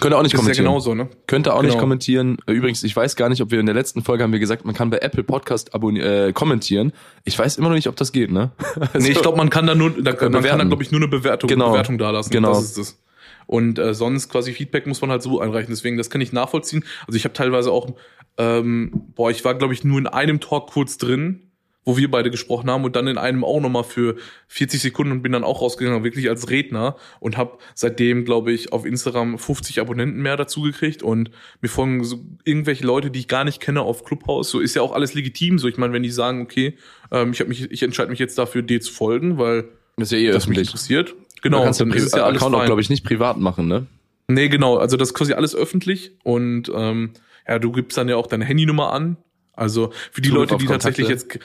[0.00, 0.66] Könnt ihr auch nicht Das ist ja kommentieren.
[0.66, 1.08] genauso, ne?
[1.26, 1.80] Könnte auch nicht Genau.
[1.82, 2.36] kommentieren.
[2.46, 4.64] Äh, Übrigens, ich weiß gar nicht, ob wir in der letzten Folge haben wir gesagt,
[4.64, 6.92] man kann bei Apple Podcast äh, kommentieren.
[7.24, 8.52] Ich weiß immer noch nicht, ob das geht, ne?
[8.96, 11.08] Nee, ich glaube, man kann da nur, da, man kann da, glaube ich, nur eine
[11.08, 11.70] Bewertung, Genau.
[11.72, 12.30] Bewertung da lassen.
[12.30, 12.52] Genau.
[12.52, 13.02] Das ist es.
[13.46, 15.70] Und äh, sonst quasi Feedback muss man halt so einreichen.
[15.70, 16.84] Deswegen, das kann ich nachvollziehen.
[17.08, 17.88] Also ich habe teilweise auch,
[18.36, 21.47] ähm, boah, ich war, glaube ich, nur in einem Talk kurz drin,
[21.88, 24.16] wo wir beide gesprochen haben und dann in einem auch nochmal für
[24.48, 28.74] 40 Sekunden und bin dann auch rausgegangen, wirklich als Redner und habe seitdem, glaube ich,
[28.74, 31.30] auf Instagram 50 Abonnenten mehr dazu gekriegt und
[31.62, 34.50] mir folgen so irgendwelche Leute, die ich gar nicht kenne auf Clubhouse.
[34.50, 35.58] So ist ja auch alles legitim.
[35.58, 36.74] So, ich meine, wenn die sagen, okay,
[37.10, 39.64] ähm, ich habe mich, ich entscheide mich jetzt dafür, dir zu folgen, weil
[39.96, 40.68] Das ist ja eh das mich öffentlich.
[40.68, 41.14] interessiert.
[41.40, 42.66] Genau, du kannst dann den ist ja alles Account auch, fein.
[42.66, 43.86] glaube ich, nicht privat machen, ne?
[44.28, 44.76] Nee, genau.
[44.76, 47.12] Also das ist quasi alles öffentlich und ähm,
[47.48, 49.16] ja, du gibst dann ja auch deine Handynummer an.
[49.58, 51.38] Also für die Zugriff Leute, die tatsächlich jetzt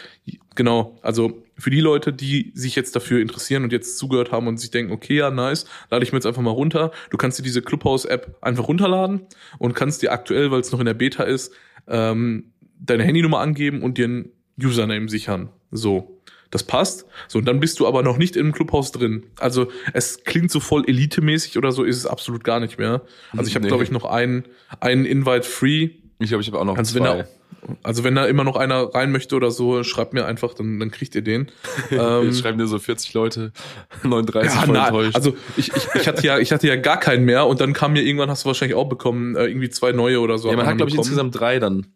[0.55, 4.57] genau, also für die Leute, die sich jetzt dafür interessieren und jetzt zugehört haben und
[4.59, 6.91] sich denken, okay, ja, nice, lade ich mir jetzt einfach mal runter.
[7.09, 9.21] Du kannst dir diese Clubhouse-App einfach runterladen
[9.57, 11.53] und kannst dir aktuell, weil es noch in der Beta ist,
[11.87, 14.29] ähm, deine Handynummer angeben und dir einen
[14.61, 15.49] Username sichern.
[15.71, 16.19] So.
[16.51, 17.07] Das passt.
[17.27, 19.23] So, und dann bist du aber noch nicht im Clubhaus drin.
[19.39, 23.01] Also, es klingt so voll elitemäßig oder so, ist es absolut gar nicht mehr.
[23.35, 23.69] Also, ich habe, Nee.
[23.69, 24.43] glaube ich, noch einen,
[24.79, 25.89] einen Invite free.
[26.19, 27.23] Ich glaube, ich habe auch noch Also, wenn zwei.
[27.23, 30.79] da, also, wenn da immer noch einer rein möchte oder so, schreibt mir einfach, dann,
[30.79, 31.51] dann kriegt ihr den.
[31.91, 33.51] ähm, Jetzt schreiben dir so 40 Leute,
[34.03, 35.15] 39 ja, voll na, enttäuscht.
[35.15, 37.93] also ich, ich, ich hatte ja, ich hatte ja gar keinen mehr und dann kam
[37.93, 40.49] mir irgendwann, hast du wahrscheinlich auch bekommen, äh, irgendwie zwei neue oder so.
[40.49, 41.87] ja, man hat, glaube ich, insgesamt drei dann.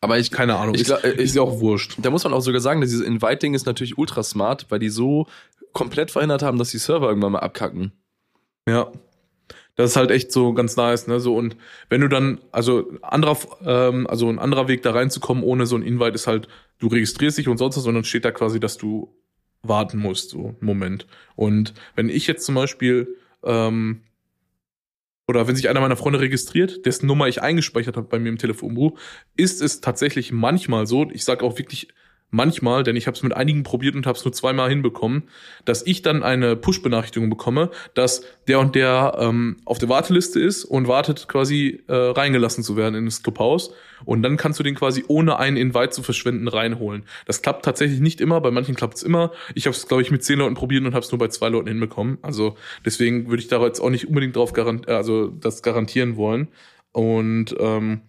[0.00, 0.74] Aber ich, keine Ahnung.
[0.74, 1.96] Ich ist, glaub, äh, ist ja auch wurscht.
[1.98, 4.90] da muss man auch sogar sagen, dass dieses Inviting ist natürlich ultra smart, weil die
[4.90, 5.26] so
[5.72, 7.92] komplett verhindert haben, dass die Server irgendwann mal abkacken.
[8.68, 8.92] Ja.
[9.78, 11.20] Das ist halt echt so ganz nice, ne?
[11.20, 11.56] So, und
[11.88, 15.82] wenn du dann, also anderer, ähm, also ein anderer Weg da reinzukommen ohne so ein
[15.82, 16.48] Invite ist halt,
[16.80, 19.14] du registrierst dich und sonst was, sondern steht da quasi, dass du
[19.62, 21.06] warten musst, so einen Moment.
[21.36, 24.02] Und wenn ich jetzt zum Beispiel, ähm,
[25.28, 28.38] oder wenn sich einer meiner Freunde registriert, dessen Nummer ich eingespeichert habe bei mir im
[28.38, 28.98] Telefonbuch,
[29.36, 31.86] ist es tatsächlich manchmal so, ich sage auch wirklich
[32.30, 35.24] manchmal, denn ich habe es mit einigen probiert und habe es nur zweimal hinbekommen,
[35.64, 40.64] dass ich dann eine Push-Benachrichtigung bekomme, dass der und der ähm, auf der Warteliste ist
[40.64, 43.72] und wartet quasi äh, reingelassen zu werden in das Clubhaus.
[44.04, 47.04] Und dann kannst du den quasi ohne einen Invite zu verschwenden reinholen.
[47.26, 49.32] Das klappt tatsächlich nicht immer, bei manchen klappt es immer.
[49.54, 51.48] Ich habe es, glaube ich, mit zehn Leuten probiert und habe es nur bei zwei
[51.48, 52.18] Leuten hinbekommen.
[52.22, 56.48] Also deswegen würde ich da jetzt auch nicht unbedingt drauf garant also das garantieren wollen.
[56.92, 58.02] Und ähm,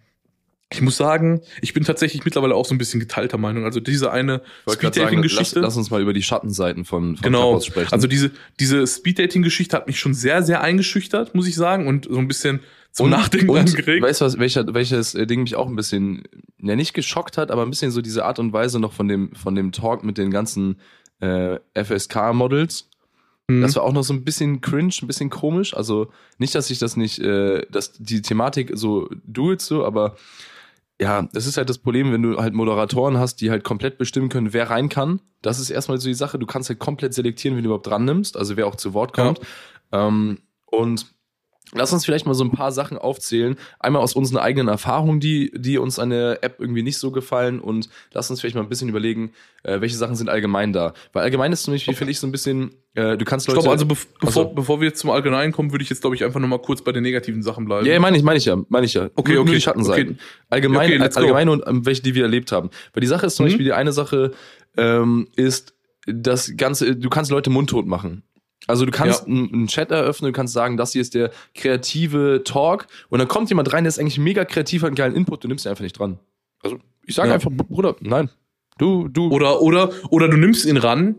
[0.72, 3.64] ich muss sagen, ich bin tatsächlich mittlerweile auch so ein bisschen geteilter Meinung.
[3.64, 5.60] Also diese eine sagen, lass, Speed-Dating-Geschichte.
[5.60, 7.40] lass uns mal über die Schattenseiten von, von Genau.
[7.48, 7.92] Clubhouse sprechen.
[7.92, 8.30] Also diese,
[8.60, 12.60] diese Speed-Dating-Geschichte hat mich schon sehr, sehr eingeschüchtert, muss ich sagen, und so ein bisschen
[12.92, 14.02] zum Nachdenken und, angeregt.
[14.02, 16.22] Weißt du, was, welcher, welches äh, Ding mich auch ein bisschen,
[16.60, 19.34] ja nicht geschockt hat, aber ein bisschen so diese Art und Weise noch von dem,
[19.34, 20.78] von dem Talk mit den ganzen
[21.20, 22.88] äh, FSK-Models.
[23.48, 23.62] Mhm.
[23.62, 25.74] Das war auch noch so ein bisschen cringe, ein bisschen komisch.
[25.74, 30.16] Also nicht, dass ich das nicht, äh, dass die Thematik so duelt so, aber
[31.00, 34.28] ja, das ist halt das Problem, wenn du halt Moderatoren hast, die halt komplett bestimmen
[34.28, 35.20] können, wer rein kann.
[35.40, 36.38] Das ist erstmal so die Sache.
[36.38, 39.14] Du kannst halt komplett selektieren, wen du überhaupt dran nimmst, also wer auch zu Wort
[39.14, 39.40] kommt.
[39.92, 41.06] Ähm, und
[41.74, 43.56] lass uns vielleicht mal so ein paar Sachen aufzählen.
[43.78, 47.60] Einmal aus unseren eigenen Erfahrungen, die, die uns an der App irgendwie nicht so gefallen
[47.60, 50.94] und lass uns vielleicht mal ein bisschen überlegen, äh, welche Sachen sind allgemein da.
[51.12, 53.62] Weil allgemein ist zum Beispiel, finde ich, so ein bisschen, äh, du kannst ich Leute.
[53.62, 56.16] glaube, also bev bevor, Also- bevor wir jetzt zum Allgemeinen kommen, würde ich jetzt, glaube
[56.16, 57.86] ich, einfach nochmal kurz bei den negativen Sachen bleiben.
[57.86, 59.08] Ja, meine ich, meine ich ja, meine ich ja.
[59.14, 60.12] Okay, Nur- nur okay, die Schattenseiten.
[60.14, 60.20] okay.
[60.48, 61.20] Allgemein, Okay, let's go.
[61.22, 62.70] allgemein und ähm, welche, die wir erlebt haben.
[62.94, 63.48] Weil die Sache ist zum Mhm.
[63.50, 64.32] Beispiel, die eine Sache
[64.76, 65.74] ähm, ist,
[66.06, 68.22] das Ganze, du kannst Leute mundtot machen.
[68.66, 69.26] Also du kannst Ja.
[69.26, 73.48] einen Chat eröffnen, du kannst sagen, das hier ist der kreative Talk und dann kommt
[73.48, 75.82] jemand rein, der ist eigentlich mega kreativ, hat einen geilen Input, du nimmst ihn einfach
[75.82, 76.18] nicht dran.
[76.62, 77.34] Also ich sage Ja.
[77.34, 78.28] einfach, Bruder, nein.
[78.78, 81.16] Du, du, Oder, oder, oder du nimmst ihn ran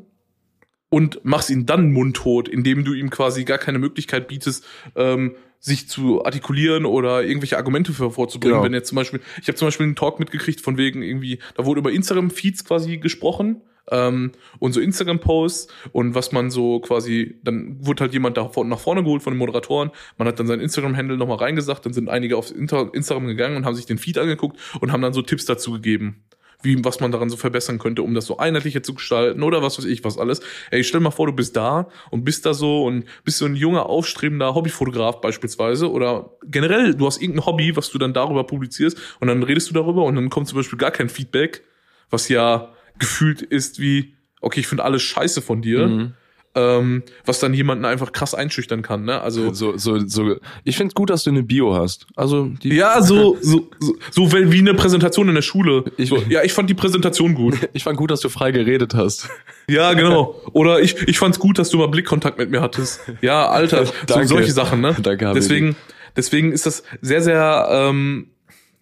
[0.89, 5.87] und machst ihn dann mundtot, indem du ihm quasi gar keine Möglichkeit bietest, ähm, sich
[5.87, 8.55] zu artikulieren oder irgendwelche Argumente für vorzubringen.
[8.55, 8.65] Genau.
[8.65, 11.65] Wenn jetzt zum Beispiel, ich habe zum Beispiel einen Talk mitgekriegt von wegen irgendwie, da
[11.65, 17.77] wurde über Instagram-Feeds quasi gesprochen ähm, und so Instagram-Posts und was man so quasi, dann
[17.85, 21.17] wurde halt jemand da nach vorne geholt von den Moderatoren, man hat dann sein Instagram-Handle
[21.17, 24.91] nochmal reingesagt, dann sind einige auf Instagram gegangen und haben sich den Feed angeguckt und
[24.91, 26.23] haben dann so Tipps dazu gegeben
[26.63, 29.77] wie, was man daran so verbessern könnte, um das so einheitlicher zu gestalten oder was
[29.77, 30.41] weiß ich, was alles.
[30.69, 33.55] Ey, stell mal vor, du bist da und bist da so und bist so ein
[33.55, 38.97] junger, aufstrebender Hobbyfotograf beispielsweise oder generell, du hast irgendein Hobby, was du dann darüber publizierst
[39.19, 41.63] und dann redest du darüber und dann kommt zum Beispiel gar kein Feedback,
[42.09, 46.13] was ja gefühlt ist wie, okay, ich finde alles scheiße von dir, Mhm.
[46.53, 49.21] ähm, was dann jemanden einfach krass einschüchtern kann, ne?
[49.21, 50.35] Also, so, so, so.
[50.65, 52.07] Ich finde gut, dass du eine Bio hast.
[52.17, 55.85] Also die, ja, so, so, so, so wie eine Präsentation in der Schule.
[55.97, 57.55] Ich- so, ja, ich fand die Präsentation gut.
[57.73, 59.29] ich fand gut, dass du frei geredet hast.
[59.69, 60.35] Ja, genau.
[60.51, 62.99] Oder ich, ich fand's gut, dass du mal Blickkontakt mit mir hattest.
[63.21, 64.93] Ja, Alter, so solche Sachen, ne?
[65.01, 65.31] Danke.
[65.33, 65.77] Deswegen,
[66.17, 68.27] deswegen ist das sehr, sehr, ähm,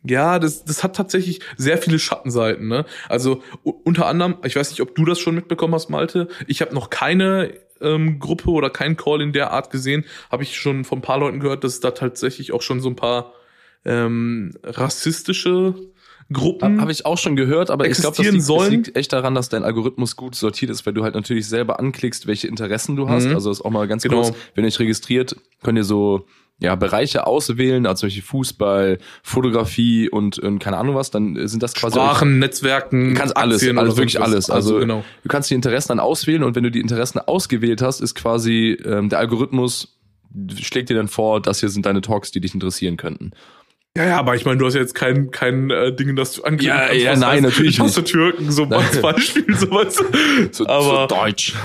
[0.03, 2.85] ja, das, das hat tatsächlich sehr viele Schattenseiten, ne?
[3.09, 6.27] Also unter anderem, ich weiß nicht, ob du das schon mitbekommen hast, Malte.
[6.47, 10.05] Ich habe noch keine ähm, Gruppe oder keinen Call in der Art gesehen.
[10.31, 12.89] Habe ich schon von ein paar Leuten gehört, dass es da tatsächlich auch schon so
[12.89, 13.33] ein paar
[13.85, 15.75] ähm, rassistische
[16.31, 16.79] Gruppen.
[16.79, 19.49] Habe ich auch schon gehört, aber ich glaube, das liegt, das liegt echt daran, dass
[19.49, 23.27] dein Algorithmus gut sortiert ist, weil du halt natürlich selber anklickst, welche Interessen du hast.
[23.27, 23.33] Mhm.
[23.33, 24.21] Also ist auch mal ganz Genau.
[24.21, 26.27] kurz, wenn ihr euch registriert, könnt ihr so
[26.61, 31.63] ja, Bereiche auswählen, also zum Beispiel Fußball, Fotografie und, und keine Ahnung was, dann sind
[31.63, 34.49] das quasi Sprachen, Netzwerken, Du kannst alles, alles wirklich alles.
[34.49, 35.03] Also, genau.
[35.23, 38.77] du kannst die Interessen dann auswählen und wenn du die Interessen ausgewählt hast, ist quasi
[38.85, 39.95] ähm, der Algorithmus
[40.59, 43.31] schlägt dir dann vor, das hier sind deine Talks, die dich interessieren könnten.
[43.97, 46.43] Ja, ja, aber ich meine, du hast ja jetzt kein, kein äh, Ding, das du
[46.43, 47.01] angeben Ja, kannst.
[47.03, 50.03] ja, nein, heißt, natürlich ich hasse Türken, so als Beispiel, so weißt du.
[50.51, 51.55] So, Aber- so deutsch.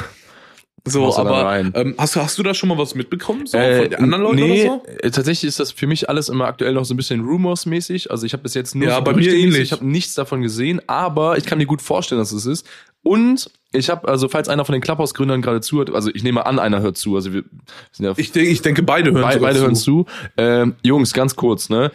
[0.86, 1.72] So, aber rein.
[1.74, 3.46] ähm, hast, du- hast du da schon mal was mitbekommen?
[3.46, 4.92] So, Äh, von den anderen Leuten nee, oder so?
[5.02, 8.10] äh, tatsächlich ist das für mich alles immer aktuell noch so ein bisschen Rumors-mäßig.
[8.10, 9.62] Also ich habe bis jetzt nur Ja, so bei mir ähnlich.
[9.62, 12.66] Ich habe nichts davon gesehen, aber ich kann mir gut vorstellen, dass es ist.
[13.02, 16.58] Und ich habe, also falls einer von den Clubhouse-Gründern gerade zuhört, also ich nehme an,
[16.58, 17.16] einer hört zu.
[17.16, 17.44] Also wir
[17.92, 19.62] sind ja Ich, denke, ich denke, beide hören Be sogar beide zu.
[19.64, 20.06] hören zu.
[20.36, 21.92] Ähm, Jungs, ganz kurz, ne?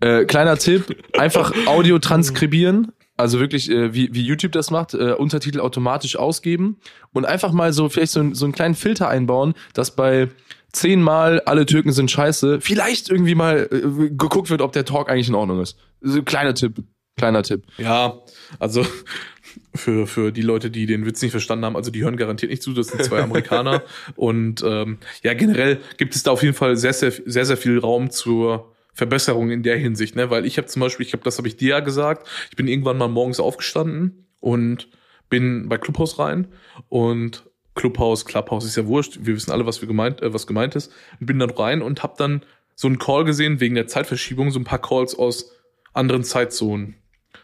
[0.00, 2.90] Äh, kleiner Tipp, einfach Audio transkribieren.
[3.22, 6.76] Also wirklich, äh, wie, wie YouTube das macht, äh, Untertitel automatisch ausgeben
[7.12, 10.28] und einfach mal so vielleicht so, ein- so einen kleinen Filter einbauen, dass bei
[10.72, 15.28] zehnmal alle Türken sind scheiße, vielleicht irgendwie mal äh, geguckt wird, ob der Talk eigentlich
[15.28, 15.76] in Ordnung ist.
[16.00, 16.82] So, kleiner Tipp,
[17.16, 17.64] kleiner Tipp.
[17.78, 18.18] Ja,
[18.58, 18.84] also
[19.74, 22.62] für, für die Leute, die den Witz nicht verstanden haben, also die hören garantiert nicht
[22.62, 23.82] zu, das sind zwei Amerikaner.
[24.16, 27.78] und ähm, ja, generell gibt es da auf jeden Fall sehr, sehr, sehr, sehr viel
[27.78, 30.30] Raum zur Verbesserung in der Hinsicht, ne?
[30.30, 32.68] Weil ich habe zum Beispiel, ich habe, das habe ich dir ja gesagt, ich bin
[32.68, 34.88] irgendwann mal morgens aufgestanden und
[35.30, 36.48] bin bei Clubhouse rein
[36.88, 40.76] und Clubhouse, Clubhouse ist ja wurscht, wir wissen alle, was wir gemeint, äh, was gemeint
[40.76, 40.92] ist.
[41.18, 42.42] Und bin dann rein und habe dann
[42.74, 45.52] so einen Call gesehen wegen der Zeitverschiebung, so ein paar Calls aus
[45.92, 46.96] anderen Zeitzonen.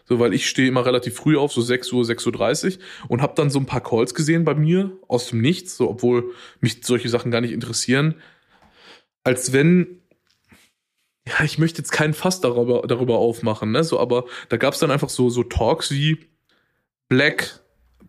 [0.05, 3.35] So, weil ich stehe immer relativ früh auf, so 6 Uhr, 6.30 Uhr und habe
[3.37, 7.09] dann so ein paar Calls gesehen bei mir aus dem Nichts, so obwohl mich solche
[7.09, 8.15] Sachen gar nicht interessieren.
[9.23, 10.03] Als wenn,
[11.29, 13.85] ja, ich möchte jetzt keinen Fass darüber, darüber aufmachen, ne?
[13.85, 16.19] So, aber da gab es dann einfach so, so Talks wie
[17.09, 17.61] Black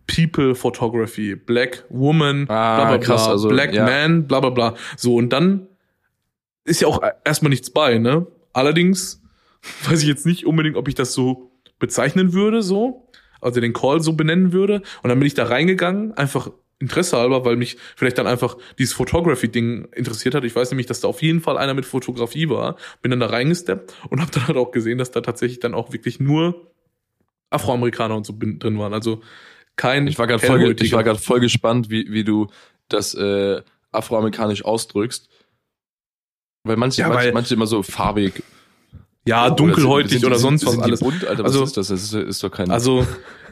[0.06, 3.84] People Photography, Black Woman, Ah, bla bla krass, bla, also, Black ja.
[3.84, 4.74] Man, bla bla bla.
[4.96, 5.68] So, und dann
[6.64, 8.26] ist ja auch erstmal nichts bei, ne?
[8.52, 9.22] Allerdings
[9.88, 13.08] weiß ich jetzt nicht unbedingt, ob ich das so bezeichnen würde, so,
[13.40, 14.82] also den Call so benennen würde.
[15.02, 18.94] Und dann bin ich da reingegangen, einfach Interesse halber, weil mich vielleicht dann einfach dieses
[18.94, 20.44] Photography-Ding interessiert hat.
[20.44, 22.76] Ich weiß nämlich, dass da auf jeden Fall einer mit Fotografie war.
[23.02, 25.92] Bin dann da reingesteppt und habe dann halt auch gesehen, dass da tatsächlich dann auch
[25.92, 26.72] wirklich nur
[27.50, 28.94] Afroamerikaner und so drin waren.
[28.94, 29.20] Also
[29.76, 30.96] kein Ich war gerade voll, ge- ich Hellhäutiger.
[30.96, 32.48] war gerade voll gespannt, wie, wie du
[32.88, 33.60] das äh,
[33.92, 35.28] afroamerikanisch ausdrückst.
[36.64, 38.42] Weil manche, Ja, manche, weil- manche immer so farbig.
[39.26, 41.00] ja, dunkelhäutig sind- oder sind- sonst was sind alles.
[41.00, 41.88] Bunt, Alter, was Also- ist das?
[41.88, 42.70] Das ist, ist doch kein.
[42.70, 43.06] Also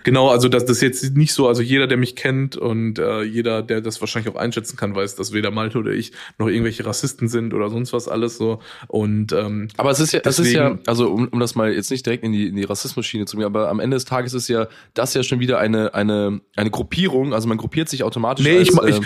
[0.04, 3.22] genau, also das, das ist jetzt nicht so, also jeder, der mich kennt und äh,
[3.22, 6.84] jeder, der das wahrscheinlich auch einschätzen kann, weiß, dass weder Malte oder ich noch irgendwelche
[6.86, 8.60] Rassisten sind oder sonst was alles so.
[8.86, 11.72] Und ähm, Aber es ist ja, es ist ja, Deswegen- also um, um das mal
[11.72, 14.34] jetzt nicht direkt in die, in die Rassismus-Schiene zu gehen, aber am Ende des Tages
[14.34, 18.44] ist ja das ja schon wieder eine, eine, eine Gruppierung, also man gruppiert sich automatisch.
[18.46, 19.04] nee, ich, als, ich ähm,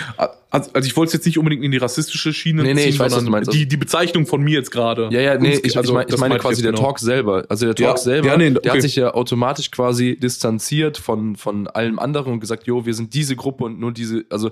[0.49, 2.99] also, also ich wollte es jetzt nicht unbedingt in die rassistische Schiene Nee, nee, ich
[2.99, 3.51] weiß, was du meinst.
[3.51, 5.09] die, die Bezeichnung von mir jetzt gerade.
[5.11, 6.83] Ja, ja, nee, ich, also, ich meine, ich meine quasi der genau.
[6.83, 7.45] Talk selber.
[7.49, 8.69] Also der Talk Ja, selber, ja, nee, der okay.
[8.69, 12.93] hat sich ja automatisch quasi distanziert isoliert von, von allem anderen und gesagt, jo, wir
[12.93, 14.51] sind diese Gruppe und nur diese, also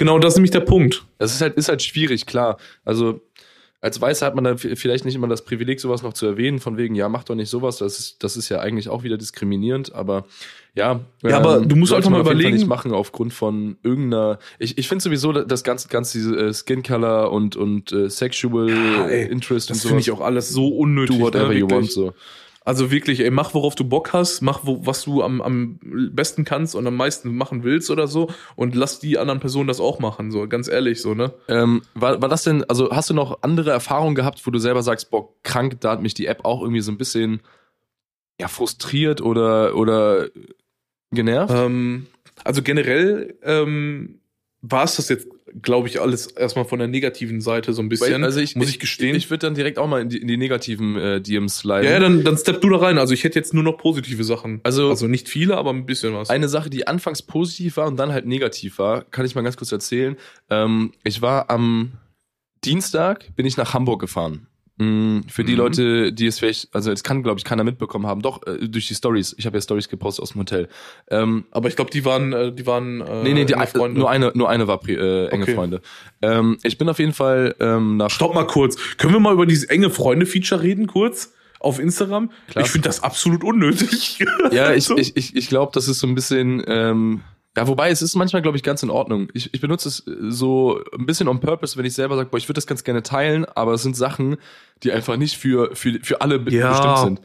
[0.00, 1.04] Genau, das ist nämlich der Punkt.
[1.18, 2.56] das ist halt, ist halt schwierig, klar.
[2.84, 3.20] Also
[3.80, 6.60] als Weißer hat man dann v- vielleicht nicht immer das Privileg, sowas noch zu erwähnen,
[6.60, 9.16] von wegen, ja, mach doch nicht sowas, das ist, das ist ja eigentlich auch wieder
[9.18, 10.24] diskriminierend, aber
[10.76, 11.00] ja.
[11.24, 14.86] ähm, Ja, aber du musst einfach mal überlegen- nicht machen aufgrund von irgendeiner, ich, ich
[14.88, 18.68] finde sowieso das ganze, ganze diese äh, Skin Color und, und äh, Sexual
[19.10, 21.18] ey, Interest Das und finde ich auch alles so unnötig.
[21.18, 22.12] Do whatever ne, you want, so.
[22.68, 25.78] Also wirklich, ey, mach worauf du Bock hast, mach wo, was du am, am
[26.12, 29.80] besten kannst und am meisten machen willst oder so und lass die anderen Personen das
[29.80, 31.32] auch machen, so ganz ehrlich, so, ne?
[31.48, 34.82] Ähm, war, war das denn, also hast du noch andere Erfahrungen gehabt, wo du selber
[34.82, 37.40] sagst, boah, krank, da hat mich die App auch irgendwie so ein bisschen
[38.38, 40.28] ja, frustriert oder, oder
[41.10, 41.54] genervt?
[41.56, 42.06] Ähm,
[42.44, 44.20] also generell ähm,
[44.60, 45.26] war es das jetzt,
[45.62, 48.78] glaube ich, alles erstmal von der negativen Seite so ein bisschen, also ich, muss ich
[48.78, 49.14] gestehen.
[49.16, 51.84] Ich, würde dann direkt auch mal in die, in die negativen äh, DMs sliden.
[51.84, 52.98] ja, ja, dann, dann stepp du da rein.
[52.98, 54.60] Also ich hätte jetzt nur noch positive Sachen.
[54.62, 56.30] Also- also nicht viele, aber ein bisschen was.
[56.30, 59.56] Eine Sache, die anfangs positiv war und dann halt negativ war, kann ich mal ganz
[59.56, 60.16] kurz erzählen.
[60.50, 61.92] Ähm, ich war am
[62.64, 64.46] Dienstag, bin ich nach Hamburg gefahren.
[64.78, 65.58] Mm, Für die Mhm.
[65.58, 68.86] Leute, die es vielleicht, also es kann, glaube ich, keiner mitbekommen haben, doch äh, durch
[68.88, 69.34] die Stories.
[69.36, 70.68] Ich habe ja Stories gepostet aus dem Hotel.
[71.10, 73.98] Ähm, aber ich glaube, die waren, äh, die waren äh, nee, nee, die, enge Freunde.
[73.98, 75.54] nur eine, nur eine war äh, enge Okay.
[75.54, 75.80] Freunde.
[76.22, 78.76] Ähm, ich bin auf jeden Fall ähm, nach Stopp mal kurz.
[78.98, 81.32] Können wir mal über dieses enge Freunde-Feature reden, kurz?
[81.60, 82.30] Auf Instagram?
[82.48, 82.64] Klar.
[82.64, 84.24] Ich finde das absolut unnötig.
[84.52, 87.22] Ja, ich, ich, ich, ich glaube, das ist so ein bisschen, ähm,
[87.58, 89.28] ja, wobei es ist manchmal, glaube ich, ganz in Ordnung.
[89.34, 92.36] Ich, ich benutze es äh, so ein bisschen on purpose, wenn ich selber sage, boah,
[92.38, 94.36] ich würde das ganz gerne teilen, aber es sind Sachen,
[94.84, 96.68] die einfach nicht für, für, für alle Ja.
[96.70, 97.20] bestimmt sind.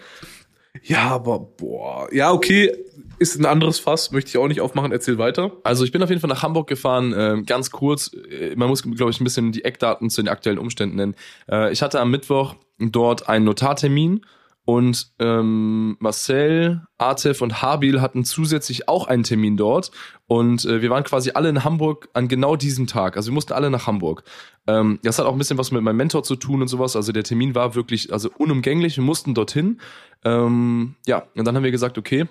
[0.82, 2.08] Ja, aber boah.
[2.12, 2.72] Ja, okay.
[3.20, 4.92] Ist ein anderes Fass, möchte ich auch nicht aufmachen.
[4.92, 5.52] Erzähl weiter.
[5.64, 8.12] Also ich bin auf jeden Fall nach Hamburg gefahren, ähm, ganz kurz.
[8.32, 11.16] äh, Man muss, glaube ich, ein bisschen die Eckdaten zu den aktuellen Umständen nennen.
[11.50, 14.26] Äh, ich hatte am Mittwoch dort einen Notartermin
[14.66, 19.92] und ähm, Marcel, Artef und Habil hatten zusätzlich auch einen Termin dort.
[20.26, 23.18] Und äh, wir waren quasi alle in Hamburg an genau diesem Tag.
[23.18, 24.24] Also wir mussten alle nach Hamburg.
[24.66, 26.96] Ähm, das hat auch ein bisschen was mit meinem Mentor zu tun und sowas.
[26.96, 28.96] Also der Termin war wirklich also unumgänglich.
[28.96, 29.82] Wir mussten dorthin.
[30.24, 32.26] Ähm, ja, und dann haben wir gesagt, okay,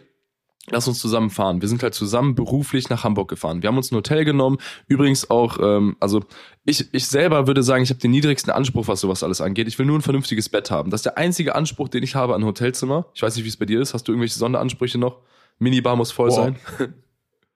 [0.70, 1.61] lass uns zusammen fahren.
[1.61, 3.62] Wir sind halt zusammen beruflich nach Hamburg gefahren.
[3.62, 4.59] Wir haben uns ein Hotel genommen.
[4.87, 6.22] Übrigens auch, ähm, also
[6.64, 9.66] ich, ich selber würde sagen, ich habe den niedrigsten Anspruch, was sowas alles angeht.
[9.66, 10.90] Ich will nur ein vernünftiges Bett haben.
[10.90, 13.07] Das ist der einzige Anspruch, den ich habe an ein Hotelzimmer.
[13.14, 13.92] Ich weiß nicht, wie es bei dir ist.
[13.92, 15.18] Hast du irgendwelche Sonderansprüche noch?
[15.59, 16.37] Minibar muss voll Boah.
[16.37, 16.57] sein.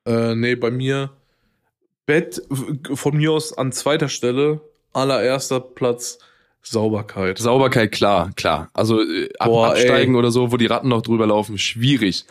[0.08, 1.10] Äh, nee, bei mir
[2.06, 2.40] Bett
[2.94, 4.60] von mir aus an zweiter Stelle,
[4.92, 6.20] allererster Platz
[6.62, 7.38] Sauberkeit.
[7.38, 8.70] Sauberkeit, klar, klar.
[8.72, 12.24] Also äh, ab, Boah, absteigen oder so, wo die Ratten noch drüber laufen, schwierig.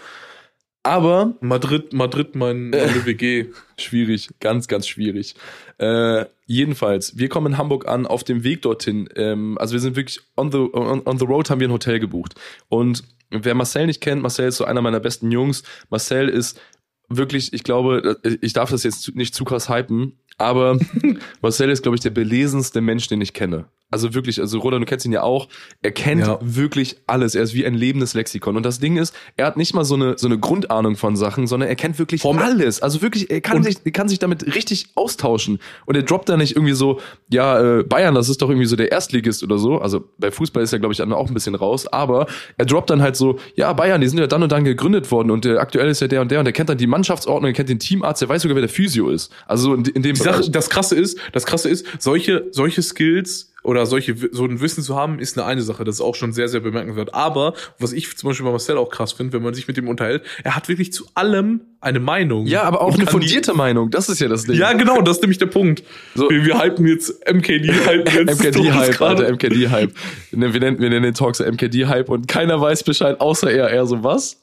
[0.86, 3.48] Aber Madrid, Madrid, mein, meine WG.
[3.80, 5.34] Schwierig, ganz, ganz schwierig.
[5.80, 9.10] Äh, jedenfalls, wir kommen in Hamburg an, auf dem Weg dorthin.
[9.16, 12.00] Ähm, also wir sind wirklich on the, on, on the road, haben wir ein Hotel
[12.00, 12.36] gebucht.
[12.70, 15.64] Und wer Marcel nicht kennt, Marcel ist so einer meiner besten Jungs.
[15.90, 16.62] Marcel ist
[17.10, 20.78] wirklich, ich glaube, ich darf das jetzt nicht zu krass hypen, aber
[21.42, 23.66] Marcel ist, glaube ich, der belesenste Mensch, den ich kenne.
[23.92, 25.48] Also wirklich, also Roland, du kennst ihn ja auch.
[25.82, 26.40] Er kennt Ja.
[26.42, 27.36] wirklich alles.
[27.36, 28.58] Er ist wie ein lebendes Lexikon.
[28.58, 31.48] Und das Ding ist, er hat nicht mal so eine, so eine Grundahnung von Sachen,
[31.48, 32.82] sondern er kennt wirklich Vom- alles.
[32.82, 35.60] Also wirklich, er kann sich, er kann sich damit richtig austauschen.
[35.86, 38.76] Und er droppt da nicht irgendwie so, ja, äh, Bayern, das ist doch irgendwie so
[38.76, 39.80] der Erstligist oder so.
[39.80, 41.88] Also bei Fußball ist er, glaube ich, auch ein bisschen raus.
[41.88, 42.26] Aber
[42.58, 45.30] er droppt dann halt so, ja, Bayern, die sind ja dann und dann gegründet worden
[45.32, 47.54] und der aktuell ist ja der und der und er kennt dann die Mannschaftsordnung, er
[47.54, 49.32] kennt den Teamarzt, er weiß sogar, wer der Physio ist.
[49.46, 53.86] Also in, in dem Sache, das krasse ist, das krasse ist, solche, solche Skills oder
[53.86, 55.84] solche, so ein Wissen zu haben, ist eine eine Sache.
[55.84, 57.14] Das ist auch schon sehr, sehr bemerkenswert.
[57.14, 59.88] Aber, was ich zum Beispiel bei Marcel auch krass finde, wenn man sich mit ihm
[59.88, 62.48] unterhält, er hat wirklich zu allem eine Meinung.
[62.48, 63.92] Ja, aber auch eine kann die- fundierte Meinung.
[63.92, 64.56] Das ist ja das Ding.
[64.56, 65.84] Ja, genau, das ist nämlich der Punkt.
[66.16, 66.30] So.
[66.30, 69.26] Wir, wir hypen jetzt MKD, hypen jetzt MKD-Hype, gerade.
[69.26, 69.92] Alter, MKD-Hype.
[70.32, 73.70] Ne, Wir nennen, wir nennen den Talk so MKD-Hype und keiner weiß Bescheid, außer er.
[73.70, 74.42] Er so, was?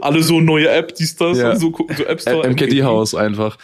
[0.00, 1.52] Alle so neue App, dies, das, Ja.
[1.52, 2.48] und so gucken, so App Store.
[2.48, 3.56] MKD-Haus einfach.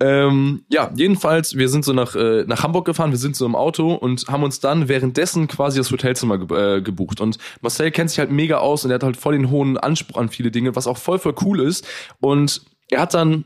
[0.00, 3.56] Ähm, ja, jedenfalls, wir sind so nach, äh, nach Hamburg gefahren, wir sind so im
[3.56, 7.20] Auto und haben uns dann währenddessen quasi das Hotelzimmer ge äh, gebucht.
[7.20, 10.20] Und Marcel kennt sich halt mega aus und er hat halt voll den hohen Anspruch
[10.20, 11.86] an viele Dinge, was auch voll, voll cool ist.
[12.20, 13.44] Und er hat dann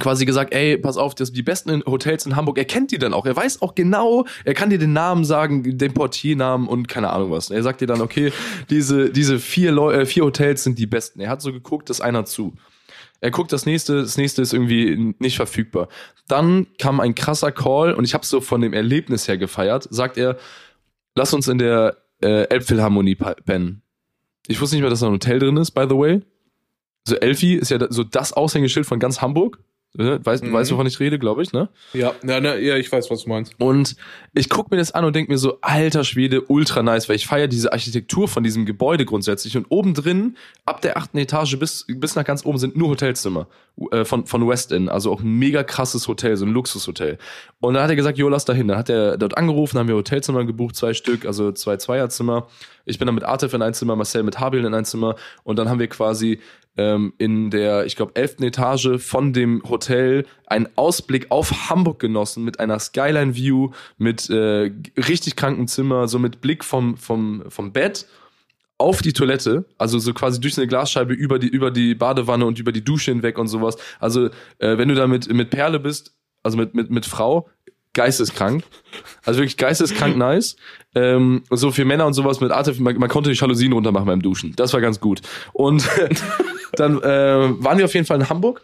[0.00, 3.14] quasi gesagt, ey, pass auf, das die besten Hotels in Hamburg, er kennt die dann
[3.14, 3.24] auch.
[3.24, 7.30] Er weiß auch genau, er kann dir den Namen sagen, den Portiernamen und keine Ahnung
[7.30, 7.50] was.
[7.50, 8.32] Er sagt dir dann, okay,
[8.70, 11.20] diese, diese vier, Leu äh, vier Hotels sind die besten.
[11.20, 12.54] Er hat so geguckt, das einer zu.
[13.20, 15.88] Er guckt das nächste, das nächste ist irgendwie nicht verfügbar.
[16.28, 19.88] Dann kam ein krasser Call und ich habe so von dem Erlebnis her gefeiert.
[19.90, 20.36] Sagt er,
[21.14, 23.82] lass uns in der äh, Elbphilharmonie pennen.
[24.46, 26.22] Ich wusste nicht mehr, dass da ein Hotel drin ist, by the way.
[27.04, 29.58] So Elfi ist ja so das Aushängeschild von ganz Hamburg.
[29.98, 30.48] Äh, Weißt, Mhm.
[30.48, 31.68] Du weißt, wovon ich rede, glaube ich, ne?
[31.92, 33.52] Ja, ja, na, ja, ich weiß, was du meinst.
[33.58, 33.96] Und
[34.34, 37.26] ich guck mir das an und denk mir so, alter Schwede, ultra nice, weil ich
[37.26, 39.56] feiere diese Architektur von diesem Gebäude grundsätzlich.
[39.56, 43.46] Und oben drin, ab der achten Etage bis, bis nach ganz oben sind nur Hotelzimmer
[43.90, 44.88] äh, von, von West End.
[44.90, 47.18] Also auch ein mega krasses Hotel, so ein Luxushotel.
[47.60, 48.68] Und dann hat er gesagt, jo, lass da hin.
[48.68, 52.46] Dann hat er dort angerufen, haben wir Hotelzimmer gebucht, zwei Stück, also zwei Zweierzimmer.
[52.84, 55.16] Ich bin dann mit Artif in ein Zimmer, Marcel mit Habil in ein Zimmer.
[55.42, 56.40] Und dann haben wir quasi
[56.76, 62.44] ähm, in der, ich glaube, elften Etage von dem Hotel einen Ausblick auf Hamburg genossen
[62.44, 68.06] mit einer Skyline-View, mit äh, richtig krankem Zimmer, so mit Blick vom, vom, vom Bett
[68.78, 72.58] auf die Toilette, also so quasi durch eine Glasscheibe über die, über die Badewanne und
[72.58, 73.76] über die Dusche hinweg und sowas.
[73.98, 74.26] Also,
[74.58, 77.48] äh, wenn du da mit, mit Perle bist, also mit, mit, mit Frau,
[77.94, 78.62] geisteskrank.
[79.24, 80.56] Also wirklich geisteskrank nice.
[80.94, 84.22] Ähm, so für Männer und sowas mit Arte, man, man konnte die Jalousien runtermachen beim
[84.22, 84.52] Duschen.
[84.54, 85.22] Das war ganz gut.
[85.54, 85.88] Und
[86.72, 88.62] dann äh, waren wir auf jeden Fall in Hamburg.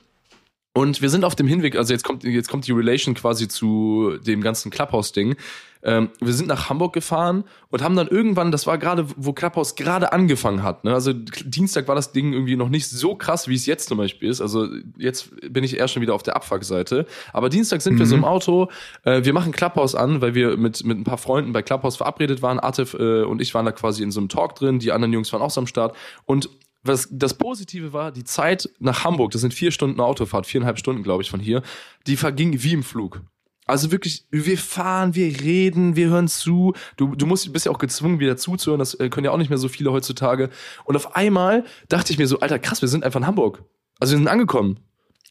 [0.74, 4.16] Und wir sind auf dem Hinweg, also jetzt kommt, jetzt kommt die Relation quasi zu
[4.26, 5.36] dem ganzen Clubhouse-Ding.
[5.84, 9.74] Ähm, wir sind nach Hamburg gefahren und haben dann irgendwann, das war gerade, wo Clubhouse
[9.74, 10.84] gerade angefangen hat.
[10.84, 10.94] Ne?
[10.94, 14.30] Also Dienstag war das Ding irgendwie noch nicht so krass, wie es jetzt zum Beispiel
[14.30, 14.40] ist.
[14.40, 17.05] Also jetzt bin ich eher schon wieder auf der Abfuck-Seite.
[17.32, 18.68] Aber Dienstag sind wir so im Auto,
[19.05, 22.40] äh, wir machen Clubhouse an, weil wir mit, mit ein paar Freunden bei Clubhouse verabredet
[22.40, 22.61] waren.
[22.61, 25.32] Artif äh, und ich waren da quasi in so einem Talk drin, die anderen Jungs
[25.32, 25.96] waren auch so am Start.
[26.24, 26.48] Und
[26.83, 31.03] was das Positive war, die Zeit nach Hamburg, das sind vier Stunden Autofahrt, viereinhalb Stunden,
[31.03, 31.62] glaube ich, von hier,
[32.07, 33.20] die verging wie im Flug.
[33.66, 36.74] Also wirklich, wir fahren, wir reden, wir hören zu.
[36.97, 38.80] Du, du musst, bist ja auch gezwungen, wieder zuzuhören.
[38.80, 40.51] Das äh, können ja auch nicht mehr so viele heutzutage.
[40.85, 43.62] Und auf einmal dachte ich mir so, Alter, krass, wir sind einfach in Hamburg.
[44.01, 44.80] Also wir sind angekommen.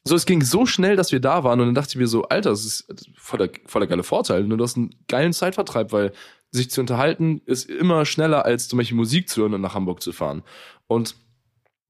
[0.06, 1.60] So, es ging so schnell, dass wir da waren.
[1.60, 3.89] Und dann dachte ich mir so, Alter, das ist, das ist voll, der, voll der
[3.89, 4.43] geile Vorteil.
[4.43, 6.14] Und du hast einen geilen Zeitvertreib, weil
[6.52, 10.02] sich zu unterhalten ist immer schneller, als zum Beispiel Musik zu hören und nach Hamburg
[10.02, 10.43] zu fahren.
[10.88, 11.16] Und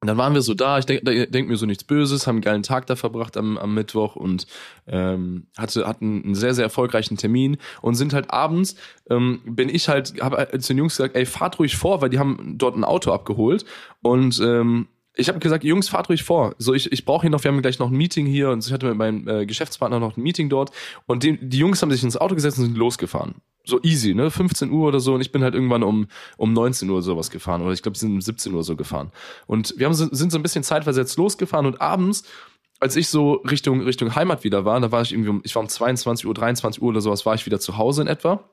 [0.08, 2.64] dann waren wir so da, ich denke denk mir so nichts Böses, haben einen geilen
[2.64, 4.48] Tag da verbracht am, am Mittwoch und
[4.88, 8.76] ähm, hatte, hatten einen sehr, sehr erfolgreichen Termin und sind halt abends,
[9.10, 12.18] ähm, bin ich halt, habe zu den Jungs gesagt, ey, fahrt ruhig vor, weil die
[12.18, 13.64] haben dort ein Auto abgeholt
[14.02, 16.56] und ähm, ich habe gesagt, Jungs, fahrt ruhig vor.
[16.58, 18.72] So, ich, ich brauche hier noch, wir haben gleich noch ein Meeting hier und ich
[18.72, 20.72] hatte mit meinem äh, Geschäftspartner noch ein Meeting dort
[21.06, 23.36] und die, die Jungs haben sich ins Auto gesetzt und sind losgefahren.
[23.64, 24.32] So easy, ne?
[24.32, 26.08] 15 Uhr oder so und ich bin halt irgendwann um,
[26.38, 29.12] um 19 Uhr sowas gefahren oder ich glaube, sie sind um 17 Uhr so gefahren.
[29.48, 32.24] Und wir haben, sind so ein bisschen zeitversetzt losgefahren und abends,
[32.80, 35.62] als ich so Richtung, Richtung Heimat wieder war, da war ich irgendwie um, ich war
[35.62, 38.44] um 22 Uhr, 23 Uhr oder sowas, war ich wieder zu Hause in etwa.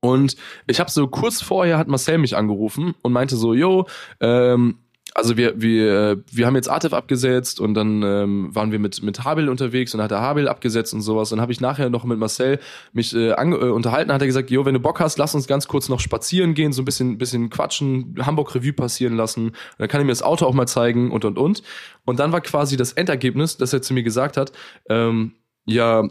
[0.00, 0.36] Und
[0.66, 3.86] ich habe so kurz vorher hat Marcel mich angerufen und meinte so, yo,
[4.20, 4.78] ähm,
[5.14, 9.24] also wir, wir, wir haben jetzt Artif abgesetzt und dann ähm, waren wir mit, mit
[9.24, 11.30] Habil unterwegs und dann hat er Habil abgesetzt und sowas.
[11.30, 12.60] Dann habe ich nachher noch mit Marcel
[12.92, 15.46] mich äh, ange äh, unterhalten, hat er gesagt, jo, wenn du Bock hast, lass uns
[15.46, 19.48] ganz kurz noch spazieren gehen, so ein bisschen, bisschen quatschen, Hamburg Revue passieren lassen.
[19.48, 21.62] Und dann kann er mir das Auto auch mal zeigen und und und.
[22.04, 24.52] Und dann war quasi das Endergebnis, dass er zu mir gesagt hat,
[24.88, 25.32] ähm,
[25.64, 26.08] ja,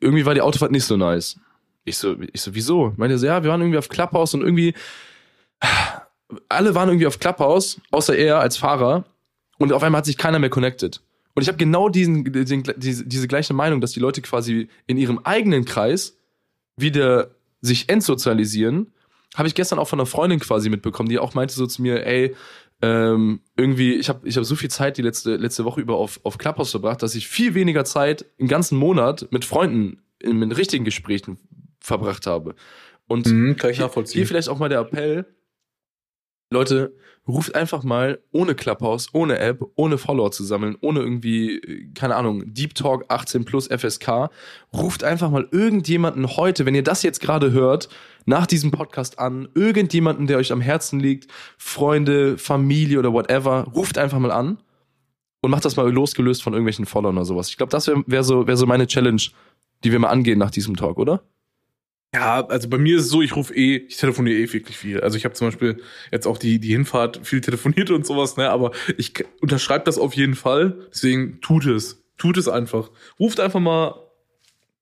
[0.00, 1.38] irgendwie war die Autofahrt nicht so nice.
[1.84, 2.92] Ich so, ich so, wieso?
[2.96, 4.74] Meinte so, ja, wir waren irgendwie auf Clubhouse und irgendwie,
[6.48, 9.04] alle waren irgendwie auf Clubhouse, außer er als Fahrer.
[9.58, 11.00] Und auf einmal hat sich keiner mehr connected.
[11.34, 14.96] Und ich habe genau diesen, diesen, diese, diese gleiche Meinung, dass die Leute quasi in
[14.98, 16.16] ihrem eigenen Kreis
[16.76, 17.30] wieder
[17.60, 18.92] sich entsozialisieren.
[19.34, 22.04] Habe ich gestern auch von einer Freundin quasi mitbekommen, die auch meinte so zu mir,
[22.06, 22.34] ey,
[22.82, 26.20] ähm, irgendwie, ich habe ich hab so viel Zeit die letzte, letzte Woche über auf,
[26.24, 30.52] auf Clubhouse verbracht, dass ich viel weniger Zeit im ganzen Monat mit Freunden in, in
[30.52, 31.38] richtigen Gesprächen
[31.80, 32.56] verbracht habe.
[33.06, 34.18] Und Mhm, kann ich nachvollziehen.
[34.18, 35.26] hier vielleicht auch mal der Appell.
[36.52, 36.94] Leute,
[37.26, 42.16] ruft einfach mal ohne Clubhouse, ohne App, ohne Follower zu sammeln, ohne irgendwie, äh, keine
[42.16, 44.30] Ahnung, Deep Talk 18 plus FSK.
[44.72, 47.88] Ruft einfach mal irgendjemanden heute, wenn ihr das jetzt gerade hört,
[48.24, 53.98] nach diesem Podcast an, irgendjemanden, der euch am Herzen liegt, Freunde, Familie oder whatever, ruft
[53.98, 54.58] einfach mal an
[55.40, 57.48] und macht das mal losgelöst von irgendwelchen Followern oder sowas.
[57.50, 59.22] Ich glaube, das wäre wär so, wär so meine Challenge,
[59.84, 61.22] die wir mal angehen nach diesem Talk, oder?
[62.14, 65.00] Ja, also bei mir ist es so, ich rufe eh, ich telefoniere eh wirklich viel.
[65.00, 68.50] Also ich habe zum Beispiel jetzt auch die, die Hinfahrt viel telefoniert und sowas, ne?
[68.50, 70.76] Aber ich unterschreibe das auf jeden Fall.
[70.92, 72.02] Deswegen tut es.
[72.18, 72.90] Tut es einfach.
[73.18, 73.94] Ruft einfach mal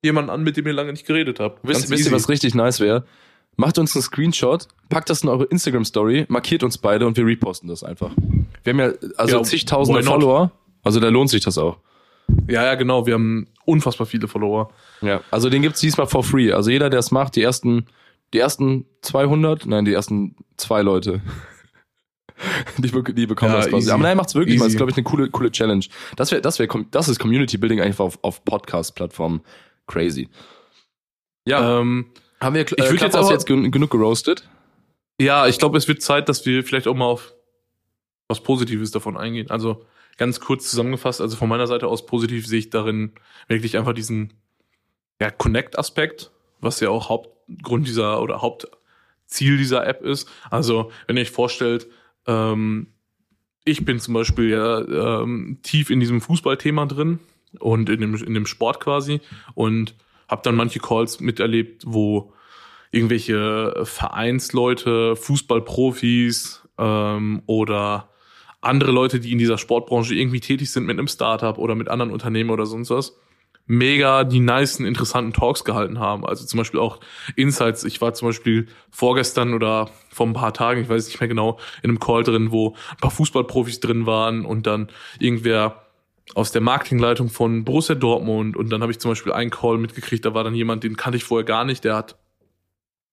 [0.03, 1.61] jemanden an, mit dem ihr lange nicht geredet habt.
[1.62, 3.05] Wisst, wisst ihr, was richtig nice wäre?
[3.57, 7.68] Macht uns einen Screenshot, packt das in eure Instagram-Story, markiert uns beide und wir reposten
[7.68, 8.11] das einfach.
[8.64, 10.03] Wir haben ja also Ja, zigtausende?
[10.03, 10.51] Follower,
[10.83, 11.78] also da lohnt sich das auch.
[12.53, 13.07] Ja, ja, genau.
[13.07, 14.72] Wir haben unfassbar viele Follower.
[15.01, 15.20] Ja.
[15.30, 16.53] Also den gibt's diesmal for free.
[16.53, 17.86] Also jeder, der es macht, die ersten,
[18.34, 21.20] die ersten 200, nein, die ersten zwei Leute.
[22.78, 23.82] Die, die bekommen Ja, das quasi.
[23.82, 23.90] easy.
[23.90, 24.64] Aber nein, macht's wirklich mal.
[24.64, 24.76] Das ist, Easy.
[24.78, 25.84] glaube ich, eine coole, coole Challenge.
[26.16, 29.42] Das wäre, das wäre, das ist Community Building einfach auf, auf Podcast-Plattformen.
[29.86, 30.26] Crazy.
[31.46, 32.07] Ja, Ähm,
[32.40, 34.48] haben wir, ich würd jetzt auch jetzt gen genug geroastet?
[35.20, 37.34] ja, ich glaube, es wird Zeit, dass wir vielleicht auch mal auf
[38.28, 39.51] was Positives davon eingehen.
[39.51, 39.84] Also
[40.21, 43.12] ganz kurz zusammengefasst, also von meiner Seite aus positiv sehe ich darin
[43.49, 44.35] wirklich einfach diesen
[45.18, 50.29] ja, Connect-Aspekt, was ja auch Hauptgrund dieser oder Hauptziel dieser App ist.
[50.51, 51.87] Also wenn ihr euch vorstellt,
[52.27, 52.89] ähm,
[53.64, 57.18] ich bin zum Beispiel ja ähm, tief in diesem Fußballthema drin
[57.59, 59.23] und in dem, in dem Sport quasi
[59.55, 59.95] und
[60.29, 62.35] habe dann manche Calls miterlebt, wo
[62.91, 68.09] irgendwelche Vereinsleute, Fußballprofis ähm, oder
[68.61, 72.12] andere Leute, die in dieser Sportbranche irgendwie tätig sind mit einem Startup oder mit anderen
[72.12, 73.16] Unternehmen oder sonst was,
[73.66, 76.26] mega die nicen, interessanten Talks gehalten haben.
[76.26, 76.98] Also zum Beispiel auch
[77.36, 77.84] Insights.
[77.84, 81.58] Ich war zum Beispiel vorgestern oder vor ein paar Tagen, ich weiß nicht mehr genau,
[81.82, 84.88] in einem Call drin, wo ein paar Fußballprofis drin waren und dann
[85.18, 85.86] irgendwer
[86.34, 90.24] aus der Marketingleitung von Borussia Dortmund und dann habe ich zum Beispiel einen Call mitgekriegt,
[90.24, 92.16] da war dann jemand, den kannte ich vorher gar nicht, der hat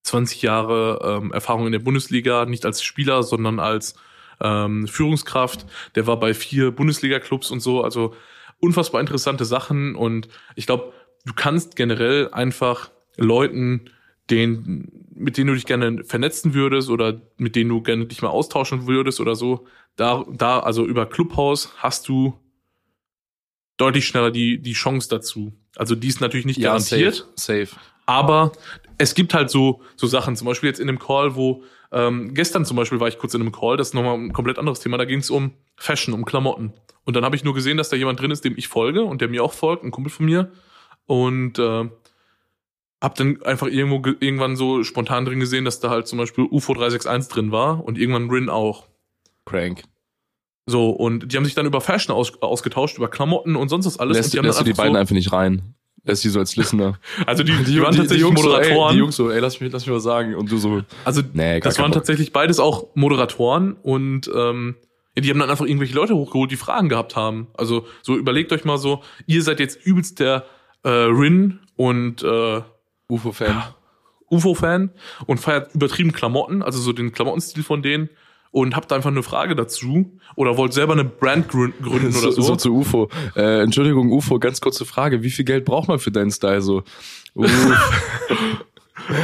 [0.04, 3.96] 20 Jahre ähm, Erfahrung in der Bundesliga, nicht als Spieler, sondern als
[4.42, 5.66] ähm, Führungskraft.
[5.96, 8.14] Der war bei vier Bundesliga-Clubs und so, also
[8.60, 10.94] unfassbar interessante Sachen und ich glaube,
[11.26, 13.90] du kannst generell einfach Leuten,
[14.30, 18.30] den, mit denen du dich gerne vernetzen würdest oder mit denen du gerne dich mal
[18.30, 19.66] austauschen würdest oder so,
[19.96, 22.38] da, da, also über Clubhouse hast du
[23.78, 25.54] deutlich schneller die, die Chance dazu.
[25.76, 27.28] Also die ist natürlich nicht Ja, garantiert.
[27.36, 27.66] safe.
[27.68, 27.80] safe.
[28.06, 28.52] Aber
[28.98, 32.66] es gibt halt so, so Sachen, zum Beispiel jetzt in dem Call, wo ähm, gestern
[32.66, 34.98] zum Beispiel war ich kurz in einem Call, das ist nochmal ein komplett anderes Thema,
[34.98, 36.74] da ging es um Fashion, um Klamotten.
[37.06, 39.22] Und dann habe ich nur gesehen, dass da jemand drin ist, dem ich folge und
[39.22, 40.52] der mir auch folgt, ein Kumpel von mir.
[41.06, 41.90] Und äh,
[43.02, 46.46] hab dann einfach irgendwo ge- irgendwann so spontan drin gesehen, dass da halt zum Beispiel
[46.46, 48.88] UFO 361 drin war und irgendwann Rin auch.
[49.46, 49.84] Crank.
[50.66, 54.00] So, und die haben sich dann über Fashion aus, ausgetauscht, über Klamotten und sonst was
[54.00, 54.18] alles.
[54.18, 55.76] Lässt, und die haben lässt du die beiden so, einfach nicht rein.
[56.08, 57.00] Die so als Listener.
[57.26, 58.88] Also die, die, waren tatsächlich Jungs So, Moderatoren.
[58.90, 60.36] ey, die Jungs so, ey, lass mich, lass mich was sagen.
[60.36, 61.96] Und du so, Also nee, das waren Bock.
[62.00, 64.76] tatsächlich beides auch Moderatoren und ähm,
[65.16, 67.48] ja, die haben dann einfach irgendwelche Leute hochgeholt, die Fragen gehabt haben.
[67.56, 70.46] Also so überlegt euch mal so, ihr seid jetzt übelst der
[70.84, 72.62] äh, Rin und äh,
[73.10, 73.64] UFO-Fan.
[74.30, 74.92] UFO-Fan
[75.26, 78.10] und feiert übertrieben Klamotten, also so den Klamottenstil von denen
[78.62, 82.42] und habt einfach eine Frage dazu oder wollt selber eine Brand grün- gründen oder so.
[82.42, 83.10] so zu UFO.
[83.36, 85.22] Äh, Entschuldigung, UFO, ganz kurze Frage.
[85.22, 86.84] Wie viel Geld braucht man für deinen Style so?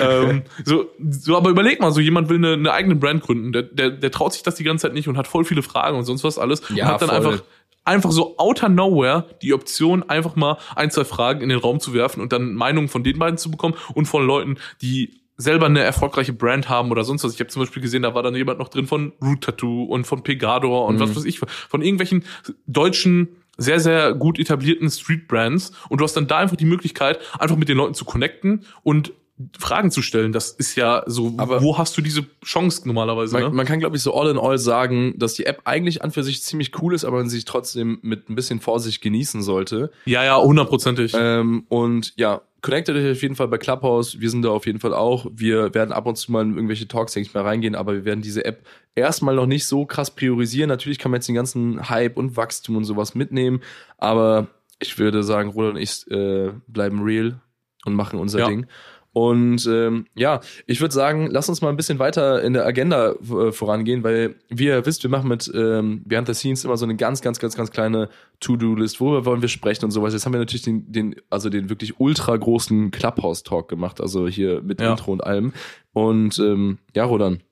[0.02, 3.64] Ähm, so, so, aber überleg mal, so jemand will eine, eine eigene Brand gründen, der,
[3.64, 6.06] der, der traut sich das die ganze Zeit nicht und hat voll viele Fragen und
[6.06, 7.18] sonst was alles Ja, und hat dann voll.
[7.18, 7.44] einfach
[7.84, 11.94] einfach so outer nowhere die Option, einfach mal ein, zwei Fragen in den Raum zu
[11.94, 15.82] werfen und dann Meinungen von den beiden zu bekommen und von Leuten, die selber eine
[15.82, 17.34] erfolgreiche Brand haben oder sonst was.
[17.34, 20.06] Ich habe zum Beispiel gesehen, da war dann jemand noch drin von Root Tattoo und
[20.06, 21.00] von Pegador und Mhm.
[21.00, 22.24] was weiß ich, von irgendwelchen
[22.68, 27.56] deutschen sehr, sehr gut etablierten Street-Brands und du hast dann da einfach die Möglichkeit, einfach
[27.56, 29.14] mit den Leuten zu connecten und
[29.58, 30.32] Fragen zu stellen.
[30.32, 33.34] Das ist ja so, Aber- wo hast du diese Chance normalerweise?
[33.34, 33.50] Man, Ne?
[33.52, 36.24] man kann, glaube ich, so all in all sagen, dass die App eigentlich an für
[36.24, 39.91] sich ziemlich cool ist, aber man sich trotzdem mit ein bisschen Vorsicht genießen sollte.
[40.06, 41.14] Ja, ja, hundertprozentig.
[41.18, 44.20] Ähm, und ja, connectet euch auf jeden Fall bei Clubhouse.
[44.22, 45.26] Wir sind da auf jeden Fall auch.
[45.34, 48.06] Wir werden ab und zu mal in irgendwelche Talks, denke ich mal, reingehen, aber wir
[48.06, 48.66] werden diese App
[48.96, 50.70] erstmal noch nicht so krass priorisieren.
[50.70, 53.62] Natürlich kann man jetzt den ganzen Hype und Wachstum und sowas mitnehmen,
[53.98, 54.48] aber
[54.80, 57.39] ich würde sagen, Roland und ich äh, bleiben real
[57.86, 58.48] und machen unser Ja.
[58.48, 58.66] Ding.
[59.14, 63.11] Und ähm, ja, ich würde sagen, lass uns mal ein bisschen weiter in der Agenda
[63.11, 66.86] äh, vorangehen, weil wie ihr wisst, wir machen mit ähm, Behind the Scenes immer so
[66.86, 68.09] eine ganz, ganz, ganz, ganz kleine
[68.39, 70.14] To-Do-List, worüber wollen wir sprechen und sowas.
[70.14, 74.64] Jetzt haben wir natürlich den, den also den wirklich ultra großen Clubhouse-Talk gemacht, also hier
[74.64, 74.91] mit Ja.
[74.91, 75.53] Intro und allem.
[75.93, 77.43] Und ähm, ja, Rodan,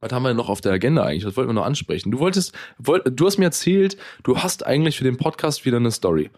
[0.00, 1.26] was haben wir noch auf der Agenda eigentlich?
[1.26, 2.12] Was wollten wir noch ansprechen?
[2.12, 5.90] Du wolltest, wollt, du hast mir erzählt, du hast eigentlich für den Podcast wieder eine
[5.90, 6.30] Story.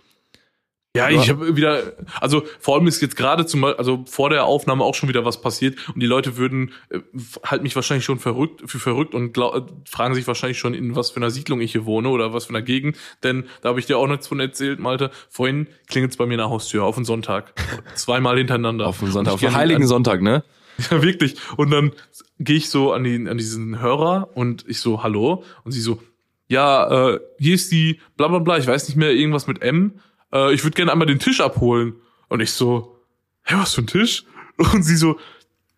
[0.96, 4.84] Ja, ich habe wieder, also vor allem ist jetzt gerade zum also vor der Aufnahme
[4.84, 7.00] auch schon wieder was passiert und die Leute würden äh,
[7.44, 10.96] halt mich wahrscheinlich schon verrückt für verrückt und glaub, äh, fragen sich wahrscheinlich schon, in
[10.96, 13.80] was für einer Siedlung ich hier wohne oder was für einer Gegend, denn da habe
[13.80, 15.10] ich dir auch nichts von erzählt, Malte.
[15.30, 17.52] Vorhin klingelt es bei mir in der Haustür auf den Sonntag,
[17.94, 18.86] zweimal hintereinander.
[18.86, 20.42] Auf dem Sonntag, auf geh- Heiligen Sonntag, ne?
[20.90, 21.36] Ja, wirklich.
[21.56, 21.92] Und dann
[22.38, 25.42] gehe ich so an, die, an diesen Hörer und ich so, hallo?
[25.64, 26.02] Und sie so,
[26.48, 30.00] ja, äh, hier ist die bla bla bla, ich weiß nicht mehr, irgendwas mit M.
[30.36, 31.94] Äh, ich würde gerne einmal den Tisch abholen.
[32.28, 33.00] Und ich so,
[33.44, 34.24] hä, was für ein Tisch?
[34.56, 35.18] Und sie so,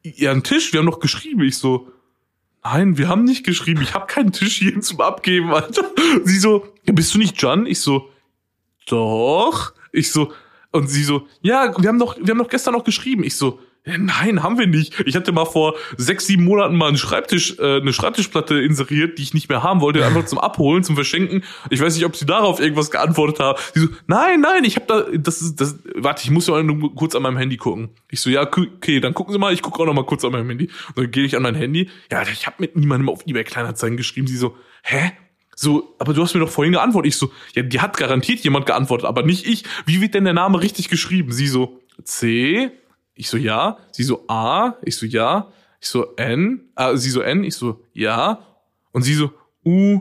[0.03, 1.43] ja, ein Tisch, wir haben doch geschrieben.
[1.43, 1.89] Ich so,
[2.65, 5.85] nein, wir haben nicht geschrieben, ich habe keinen Tisch hier zum Abgeben, Alter.
[6.25, 7.67] Sie so, bist du nicht Jan?
[7.67, 8.09] Ich so,
[8.87, 9.73] doch.
[9.93, 10.33] Ich so,
[10.71, 13.25] und sie so, ja, wir haben doch, wir haben doch gestern noch geschrieben.
[13.25, 13.61] Ich so,
[13.97, 15.01] nein, haben wir nicht.
[15.07, 19.23] Ich hatte mal vor sechs, sieben Monaten mal einen Schreibtisch, äh, eine Schreibtischplatte inseriert, die
[19.23, 21.45] ich nicht mehr haben wollte, einfach zum Abholen, zum Verschenken.
[21.71, 23.59] Ich weiß nicht, ob sie darauf irgendwas geantwortet haben.
[23.75, 26.95] Sie so, nein, nein, ich habe da, das ist, das, warte, ich muss ja nur
[26.95, 27.91] kurz an meinem Handy gucken.
[28.11, 30.33] Ich so, ja, okay, dann gucken Sie mal, ich gucke auch noch mal kurz an
[30.33, 30.71] meinem Handy.
[30.95, 31.89] Und dann gehe ich an mein Handy.
[32.11, 34.27] Ja, ich habe mit niemandem auf eBay Kleinanzeigen geschrieben.
[34.27, 35.13] Sie so, hä?
[35.55, 37.09] So, aber du hast mir doch vorhin geantwortet.
[37.09, 39.65] Ich so, ja, die hat garantiert jemand geantwortet, aber nicht ich.
[39.87, 41.33] Wie wird denn der Name richtig geschrieben?
[41.33, 42.71] Sie so, C.
[43.19, 43.79] Ich so, ja.
[43.91, 44.75] Sie so, A.
[44.83, 45.49] Ich so, ja.
[45.81, 46.71] Ich so, N.
[46.77, 47.45] Äh, sie so, N.
[47.45, 48.39] Ich so, ja.
[48.93, 49.33] Und sie so,
[49.65, 50.01] U.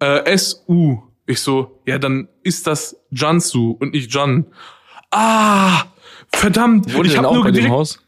[0.00, 0.62] Äh, S.
[0.68, 0.98] U.
[1.26, 4.46] Ich so, ja, dann ist das Jansu und nicht Jan.
[5.10, 5.84] Ah,
[6.32, 6.94] verdammt.
[6.94, 7.98] Wurde ich habe auch nur bei dem direkt, Haus?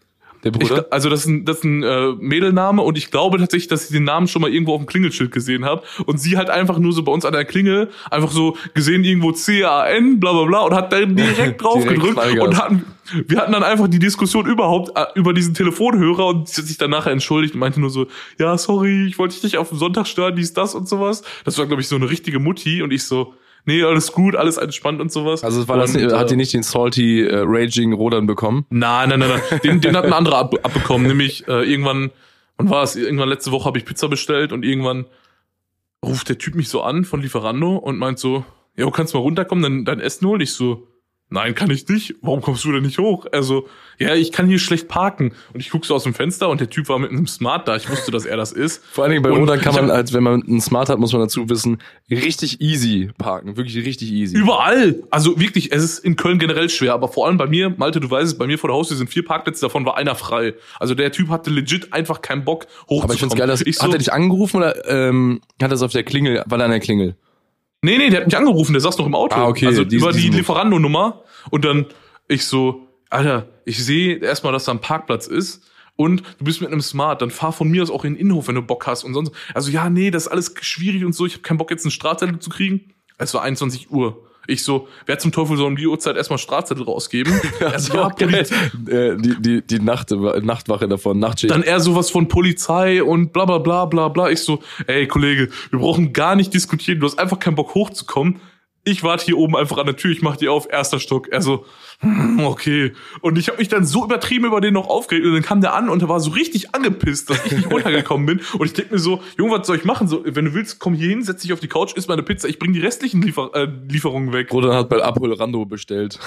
[0.44, 0.86] Der ich, Bruder?
[0.90, 3.90] also das ist ein, das ist ein äh, Mädelname und ich glaube tatsächlich, dass ich
[3.90, 6.92] den Namen schon mal irgendwo auf dem Klingelschild gesehen habe und sie hat einfach nur
[6.92, 10.74] so bei uns an der Klingel einfach so gesehen irgendwo C-A-N, bla bla bla und
[10.74, 12.46] hat da direkt drauf Direkt gedrückt Vollgas.
[12.46, 12.84] und hatten,
[13.26, 16.78] wir hatten dann einfach die Diskussion überhaupt äh, über diesen Telefonhörer und sie hat sich
[16.78, 18.06] dann nachher entschuldigt und meinte nur so,
[18.38, 21.22] ja sorry, ich wollte dich nicht auf dem Sonntag stören, dies, das und sowas.
[21.44, 23.34] Das war glaube ich so eine richtige Mutti und ich so,
[23.64, 25.44] nee, alles gut, alles entspannt und sowas.
[25.44, 28.66] Also war das, und, hat äh, die nicht den salty äh, Raging Rodern bekommen?
[28.70, 29.60] Nein, nein, nein, nein.
[29.62, 31.06] Den, den hat ein anderer ab, abbekommen.
[31.06, 32.10] Nämlich äh, irgendwann,
[32.56, 32.96] wann war es?
[32.96, 35.06] Irgendwann letzte Woche habe ich Pizza bestellt und irgendwann
[36.04, 38.44] ruft der Typ mich so an von Lieferando und meint so,
[38.76, 40.40] ja, du kannst mal runterkommen, dann dein Essen holen.
[40.40, 40.88] Ich so,
[41.30, 42.16] nein, kann ich nicht.
[42.20, 43.26] Warum kommst du denn nicht hoch?
[43.32, 43.68] Also,
[43.98, 45.32] ja, ich kann hier schlecht parken.
[45.52, 47.76] Und ich guck so aus dem Fenster und der Typ war mit einem Smart da.
[47.76, 48.84] Ich wusste, dass er das ist.
[48.84, 51.22] Vor allen Dingen bei Rodern kann man, als wenn man einen Smart hat, muss man
[51.22, 51.78] dazu wissen,
[52.10, 53.56] richtig easy parken.
[53.56, 54.36] Wirklich richtig easy.
[54.36, 55.02] Überall.
[55.10, 58.10] Also wirklich, es ist in Köln generell schwer, aber vor allem bei mir, Malte, du
[58.10, 60.54] weißt es, bei mir vor der Haustür sind vier Parkplätze, davon war einer frei.
[60.78, 63.04] Also der Typ hatte legit einfach keinen Bock hochzukommen.
[63.04, 65.74] Aber ich find's geil, dass, ich so, hat er dich angerufen oder ähm, hat er
[65.74, 67.16] es auf der Klingel, war er an der Klingel?
[67.82, 69.36] Nee, nee, der hat mich angerufen, der saß noch im Auto.
[69.36, 70.28] Ah, okay, Also diesen- über die.
[70.28, 71.22] Lieferando-Nummer.
[71.50, 71.86] Und dann
[72.28, 75.64] ich so, Alter, ich sehe erstmal, dass da ein Parkplatz ist.
[75.96, 78.48] Und du bist mit einem Smart, dann fahr von mir aus auch in den Innenhof,
[78.48, 79.32] wenn du Bock hast und sonst.
[79.54, 81.26] Also ja, nee, das ist alles schwierig und so.
[81.26, 82.94] Ich habe keinen Bock, jetzt einen Strafzettel zu kriegen.
[83.18, 84.26] Es war 21 Uhr.
[84.50, 87.40] Ich so, wer zum Teufel soll um die Uhrzeit erstmal Strafzettel rausgeben?
[87.60, 91.52] Also, ja, Poliz äh, die, die, die Nacht, Nachtwache davon, Nachtschicht.
[91.52, 94.30] dann eher sowas von Polizei und bla bla bla bla bla.
[94.30, 98.40] Ich so, ey Kollege, wir brauchen gar nicht diskutieren, du hast einfach keinen Bock hochzukommen.
[98.82, 101.28] Ich warte hier oben einfach an der Tür, ich mach die auf, erster Stock.
[101.28, 101.66] Er so,
[102.00, 102.92] hm, okay.
[103.20, 105.74] Und ich habe mich dann so übertrieben über den noch aufgeregt und dann kam der
[105.74, 108.40] an und er war so richtig angepisst, dass ich nicht runtergekommen bin.
[108.58, 110.08] Und ich denk mir so, Junge, was soll ich machen?
[110.08, 112.48] So, wenn du willst, komm hier hin, setz dich auf die Couch, isst meine Pizza,
[112.48, 114.50] ich bring die restlichen Liefer äh, Lieferungen weg.
[114.50, 116.18] Rodern hat bei Abhol Rando bestellt.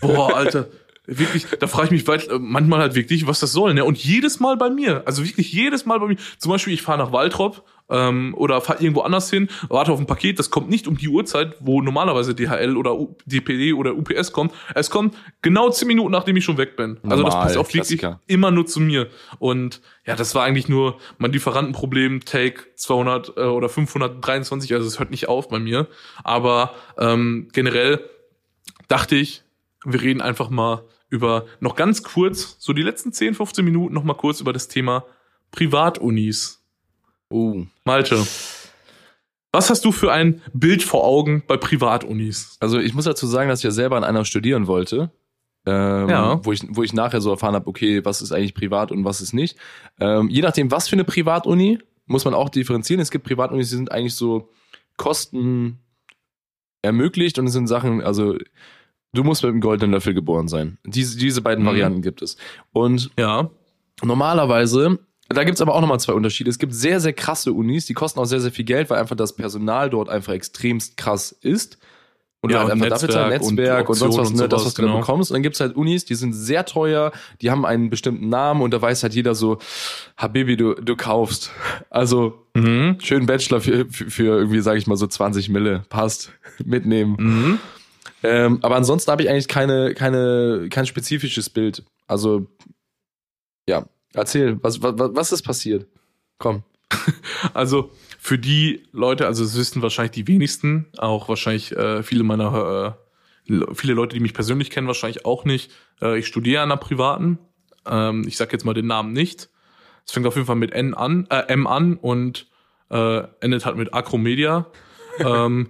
[0.00, 0.68] Boah, Alter.
[1.06, 3.74] Wirklich, da frage ich mich weit, äh, manchmal halt wirklich, was das soll.
[3.74, 3.84] Ne?
[3.84, 6.16] Und jedes Mal bei mir, also wirklich jedes Mal bei mir.
[6.38, 10.06] Zum Beispiel, ich fahre nach Waltrop ähm, oder fahre irgendwo anders hin, warte auf ein
[10.06, 14.32] Paket, das kommt nicht um die Uhrzeit, wo normalerweise DHL oder U DPD oder UPS
[14.32, 14.52] kommt.
[14.74, 16.96] Es kommt genau zehn Minuten, nachdem ich schon weg bin.
[17.02, 18.20] Also das Normal, passt auch wirklich Klassiker.
[18.26, 19.08] immer nur zu mir.
[19.38, 24.98] Und ja, das war eigentlich nur mein Lieferantenproblem, Take 200 äh, oder 523, also es
[24.98, 25.86] hört nicht auf bei mir.
[26.22, 28.00] Aber ähm, generell
[28.88, 29.42] dachte ich,
[29.84, 30.82] wir reden einfach mal
[31.14, 34.68] über noch ganz kurz, so die letzten 10, 15 Minuten noch mal kurz über das
[34.68, 35.04] Thema
[35.52, 36.60] Privatunis.
[37.30, 37.66] Uh.
[37.84, 38.26] Malte,
[39.52, 42.56] was hast du für ein Bild vor Augen bei Privatunis?
[42.60, 45.10] Also ich muss dazu sagen, dass ich ja selber an einer studieren wollte.
[45.66, 46.44] Ähm, Ja.
[46.44, 49.20] wo, ich, wo ich nachher so erfahren habe, okay, was ist eigentlich privat und was
[49.22, 49.56] ist nicht.
[49.98, 53.00] Ähm, je nachdem, was für eine Privatuni, muss man auch differenzieren.
[53.00, 54.50] Es gibt Privatunis, die sind eigentlich so
[54.96, 55.78] Kosten
[56.82, 58.36] ermöglicht und es sind Sachen, also
[59.14, 60.78] du musst mit dem goldenen Löffel geboren sein.
[60.84, 61.68] Diese, diese beiden Mhm.
[61.68, 62.36] Varianten gibt es.
[62.72, 63.48] Und Ja.
[64.02, 64.98] Normalerweise,
[65.28, 66.50] da gibt's aber auch nochmal zwei Unterschiede.
[66.50, 69.16] Es gibt sehr, sehr krasse Unis, die kosten auch sehr, sehr viel Geld, weil einfach
[69.16, 71.78] das Personal dort einfach extremst krass ist.
[72.40, 74.44] Und Ja, halt und einfach dafür zahlen, Netzwerk und Netzwerk und, sonst was, Optionen ne,
[74.44, 75.00] und das, sowas, was du da genau.
[75.00, 75.30] bekommst.
[75.30, 77.10] Und dann gibt's halt Unis, die sind sehr teuer,
[77.40, 79.56] die haben einen bestimmten Namen und da weiß halt jeder so,
[80.18, 81.50] Habibi, du, du kaufst.
[81.88, 82.98] Also, Mhm.
[83.00, 85.84] schön Bachelor für, für, für irgendwie, sage ich mal, so 20 Mille.
[85.88, 86.32] Passt.
[86.64, 87.16] Mitnehmen.
[87.18, 87.58] Mhm.
[88.24, 91.84] Ähm, aber ansonsten habe ich eigentlich keine, keine, kein spezifisches Bild.
[92.06, 92.46] Also,
[93.68, 95.86] ja, erzähl, was, was, was ist passiert?
[96.38, 96.64] Komm.
[97.52, 102.96] Also für die Leute, also es wissen wahrscheinlich die wenigsten, auch wahrscheinlich äh, viele meiner,
[103.46, 105.70] äh, Le- viele Leute, die mich persönlich kennen, wahrscheinlich auch nicht.
[106.00, 107.38] Äh, ich studiere an einer privaten.
[107.86, 109.50] Ähm, ich sag jetzt mal den Namen nicht.
[110.06, 112.46] Es fängt auf jeden Fall mit N an, äh, M an und
[112.90, 114.66] äh, endet halt mit Acromedia.
[115.18, 115.68] ähm,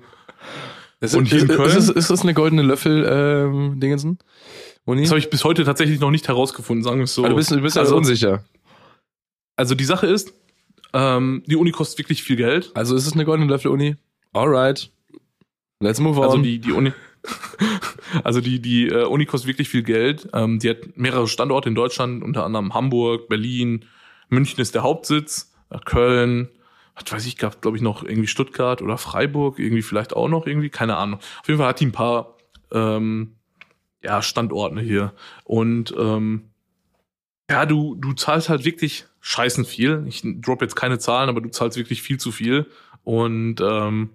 [1.05, 1.77] Ist, Und hier in ist, Köln?
[1.77, 4.19] Ist, ist das eine goldene Löffel, ähm, Dingensen?
[4.85, 5.03] Uni?
[5.03, 7.25] das habe ich bis heute tatsächlich noch nicht herausgefunden, sagen wir es so.
[7.25, 8.45] Ah, du bist, du bist also, also unsicher.
[9.57, 10.35] also die Sache ist,
[10.93, 12.71] ähm, die Uni kostet wirklich viel Geld.
[12.75, 13.97] Also ist es eine goldene Löffel-Uni?
[14.33, 14.91] Alright.
[15.81, 16.25] Let's move on.
[16.25, 16.93] Also die, die Uni.
[18.23, 20.29] Also die, die äh, Uni kostet wirklich viel Geld.
[20.33, 23.87] Ähm, die hat mehrere Standorte in Deutschland, unter anderem Hamburg, Berlin,
[24.29, 26.49] München ist der Hauptsitz, äh, Köln,
[26.95, 30.47] was weiß ich, gab glaube ich noch irgendwie Stuttgart oder Freiburg, irgendwie vielleicht auch noch
[30.47, 31.21] irgendwie, keine Ahnung.
[31.41, 32.37] Auf jeden Fall hat die ein paar
[32.73, 33.35] ähm,
[34.03, 35.13] ja, Standorte hier.
[35.45, 36.51] Und ähm,
[37.51, 40.05] ja, du, du zahlst halt wirklich scheißen viel.
[40.07, 42.67] Ich drop jetzt keine Zahlen, aber du zahlst wirklich viel zu viel.
[43.03, 44.11] Und ähm,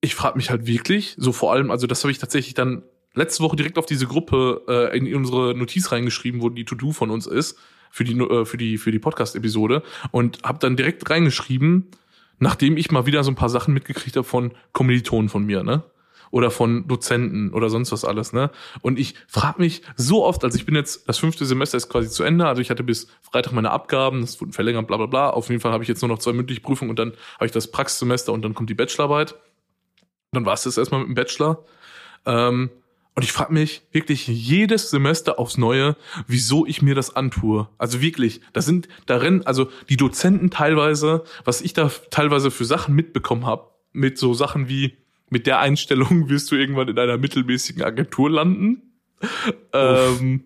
[0.00, 2.82] ich frage mich halt wirklich, so vor allem, also das habe ich tatsächlich dann
[3.14, 7.10] letzte Woche direkt auf diese Gruppe äh, in unsere Notiz reingeschrieben, wo die To-Do von
[7.10, 7.58] uns ist
[7.94, 11.86] für die äh, für die für die Podcast-Episode und habe dann direkt reingeschrieben,
[12.40, 15.84] nachdem ich mal wieder so ein paar Sachen mitgekriegt habe von Kommilitonen von mir, ne?
[16.32, 18.50] Oder von Dozenten oder sonst was alles, ne?
[18.82, 22.10] Und ich frage mich so oft, also ich bin jetzt, das fünfte Semester ist quasi
[22.10, 25.30] zu Ende, also ich hatte bis Freitag meine Abgaben, das wurden verlängert, bla bla bla.
[25.30, 27.52] Auf jeden Fall habe ich jetzt nur noch zwei mündliche Prüfungen und dann habe ich
[27.52, 29.36] das Praxissemester und dann kommt die Bachelorarbeit.
[30.32, 31.64] Dann war es das erstmal mit dem Bachelor.
[32.26, 32.70] Ähm,
[33.16, 35.96] und ich frage mich wirklich jedes Semester aufs Neue,
[36.26, 37.68] wieso ich mir das antue.
[37.78, 42.94] Also wirklich, da sind darin, also die Dozenten teilweise, was ich da teilweise für Sachen
[42.94, 44.96] mitbekommen habe, mit so Sachen wie,
[45.30, 48.82] mit der Einstellung wirst du irgendwann in einer mittelmäßigen Agentur landen.
[49.72, 50.44] Ähm,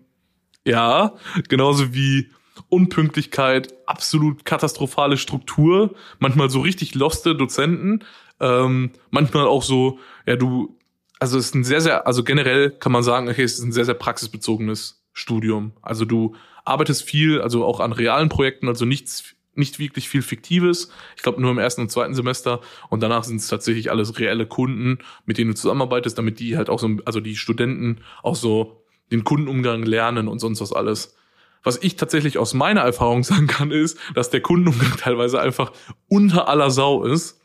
[0.63, 1.15] ja,
[1.47, 2.29] genauso wie
[2.69, 8.03] Unpünktlichkeit, absolut katastrophale Struktur, manchmal so richtig loste Dozenten,
[8.39, 10.78] ähm, manchmal auch so, ja, du
[11.19, 13.73] also es ist ein sehr, sehr, also generell kann man sagen, okay, es ist ein
[13.73, 15.73] sehr, sehr praxisbezogenes Studium.
[15.81, 20.89] Also du arbeitest viel, also auch an realen Projekten, also nichts, nicht wirklich viel Fiktives.
[21.17, 24.45] Ich glaube nur im ersten und zweiten Semester und danach sind es tatsächlich alles reelle
[24.45, 28.85] Kunden, mit denen du zusammenarbeitest, damit die halt auch so, also die Studenten auch so
[29.11, 31.17] den Kundenumgang lernen und sonst was alles.
[31.63, 35.73] Was ich tatsächlich aus meiner Erfahrung sagen kann, ist, dass der Kundenumgang teilweise einfach
[36.07, 37.38] unter aller Sau ist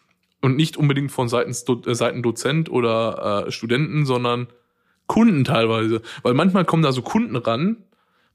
[0.44, 4.48] und nicht unbedingt von seitens Do äh, Seiten Dozent oder äh, Studenten, sondern
[5.06, 6.02] Kunden teilweise.
[6.22, 7.78] Weil manchmal kommen da so Kunden ran,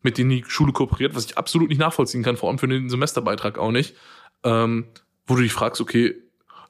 [0.02, 2.90] mit denen die Schule kooperiert, was ich absolut nicht nachvollziehen kann, vor allem für den
[2.90, 3.96] Semesterbeitrag auch nicht,
[4.44, 4.86] ähm,
[5.28, 6.16] wo du dich fragst, okay,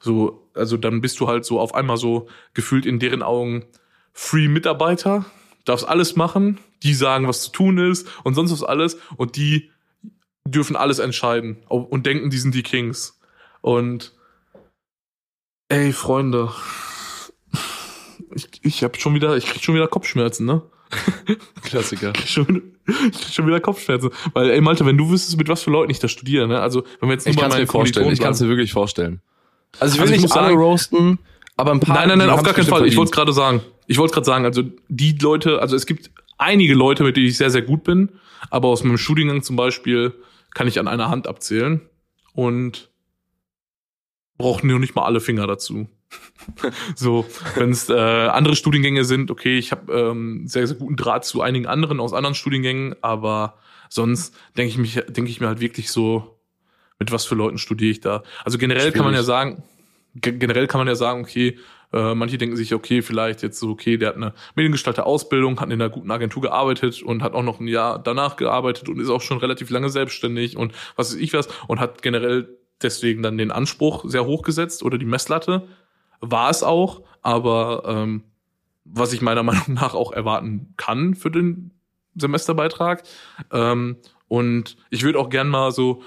[0.00, 3.64] so, also dann bist du halt so auf einmal so gefühlt in deren Augen
[4.12, 5.24] Free-Mitarbeiter,
[5.64, 9.70] darfst alles machen, die sagen, was zu tun ist und sonst was alles und die
[10.44, 13.20] dürfen alles entscheiden und denken, die sind die Kings.
[13.60, 14.14] Und
[15.70, 16.50] Ey, Freunde.
[18.34, 20.62] Ich, ich hab schon wieder, ich krieg schon wieder Kopfschmerzen, ne?
[21.62, 22.08] Klassiker.
[22.08, 24.10] Ich krieg schon, ich krieg schon wieder Kopfschmerzen.
[24.32, 26.60] Weil, ey, Malte, wenn du wüsstest, mit was für Leuten ich da studiere, ne?
[26.60, 28.10] Also, wenn wir jetzt Ich nur kann bei es mir vorstellen.
[28.12, 29.20] Ich kann es mir wirklich vorstellen.
[29.78, 31.18] Also ich will Also ich nicht muss alle sagen- roasten,
[31.56, 31.94] aber ein paar.
[31.94, 32.84] Nein, nein, nein, auf gar keinen Fall.
[32.86, 33.14] Ich wollte es verdient.
[33.14, 33.60] gerade sagen.
[33.86, 37.36] Ich wollte gerade sagen, also die Leute, also es gibt einige Leute, mit denen ich
[37.36, 38.08] sehr, sehr gut bin,
[38.50, 40.12] aber aus meinem Studiengang zum Beispiel
[40.52, 41.80] kann ich an einer Hand abzählen
[42.32, 42.89] und
[44.40, 45.88] brauchen nur nicht mal alle Finger dazu.
[46.96, 47.24] so,
[47.54, 51.40] wenn es äh, andere Studiengänge sind, okay, ich habe ähm, sehr, sehr guten Draht zu
[51.42, 53.54] einigen anderen aus anderen Studiengängen, aber
[53.88, 56.38] sonst denke ich mich, denke ich mir halt wirklich so,
[56.98, 58.22] mit was für Leuten studiere ich da?
[58.44, 59.26] Also generell kann man ja Schwierig.
[59.26, 59.62] sagen,
[60.16, 61.58] ge- generell kann man ja sagen, okay,
[61.92, 65.68] äh, manche denken sich, okay, vielleicht jetzt so, okay, der hat eine mediengestalter Ausbildung, hat
[65.68, 69.08] in einer guten Agentur gearbeitet und hat auch noch ein Jahr danach gearbeitet und ist
[69.10, 73.38] auch schon relativ lange selbstständig und was weiß ich was und hat generell deswegen dann
[73.38, 75.68] den Anspruch sehr hoch gesetzt oder die Messlatte.
[76.20, 78.24] War es auch, aber ähm,
[78.84, 81.72] was ich meiner Meinung nach auch erwarten kann für den
[82.14, 83.02] Semesterbeitrag.
[83.52, 83.96] Ähm,
[84.28, 86.02] und ich würde auch gern mal so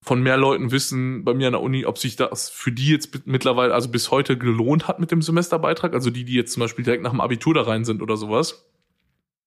[0.00, 3.26] von mehr Leuten wissen bei mir an der Uni, ob sich das für die jetzt
[3.26, 5.94] mittlerweile, also bis heute gelohnt hat mit dem Semesterbeitrag.
[5.94, 8.66] Also die, die jetzt zum Beispiel direkt nach dem Abitur da rein sind oder sowas.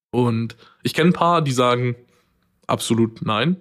[0.10, 1.96] Und ich kenne ein paar, die sagen
[2.68, 3.58] absolut nein.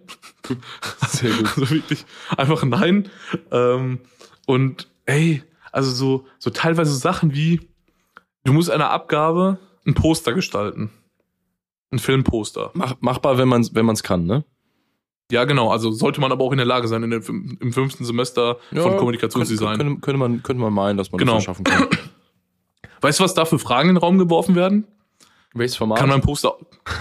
[1.09, 1.47] Sehr gut.
[1.47, 2.05] Also wirklich
[2.37, 3.09] einfach nein.
[3.51, 4.01] Ähm,
[4.47, 5.43] und ey,
[5.73, 7.69] also so, so teilweise Sachen wie,
[8.45, 10.91] du musst einer Abgabe ein Poster gestalten.
[11.91, 12.71] Ein Filmposter.
[12.75, 14.45] Mach, machbar, wenn man wenn man's kann, ne?
[15.31, 15.71] Ja, genau.
[15.71, 18.97] Also sollte man aber auch in der Lage sein, in der, im fünften Semester von
[18.97, 19.79] Kommunikationsdesign.
[19.79, 21.35] Könnte, könnte, man könnte man meinen, dass man Genau.
[21.35, 21.87] das schaffen kann.
[23.01, 24.87] Weißt du, was da für Fragen in den Raum geworfen werden?
[25.59, 25.99] Welches Format?
[25.99, 26.57] Kann mein Poster,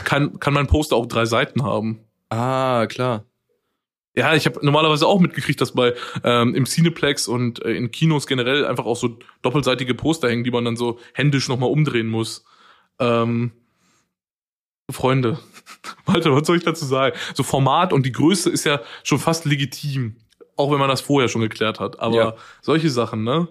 [0.06, 2.00] kann, kann mein Poster auch drei Seiten haben?
[2.30, 3.26] ah, klar.
[4.18, 5.94] Ja, ich habe normalerweise auch mitgekriegt, dass bei
[6.24, 10.52] ähm, im Cineplex und äh, in Kinos generell einfach auch so doppelseitige Poster hängen, die
[10.52, 12.46] man dann so händisch nochmal umdrehen muss.
[12.98, 13.52] Ähm,
[14.90, 15.40] Freunde,
[16.06, 17.18] Walter, was soll ich dazu sagen?
[17.34, 20.16] So Format und die Größe ist ja schon fast legitim,
[20.56, 22.00] auch wenn man das vorher schon geklärt hat.
[22.00, 22.36] Aber Ja.
[22.62, 23.50] solche Sachen, ne?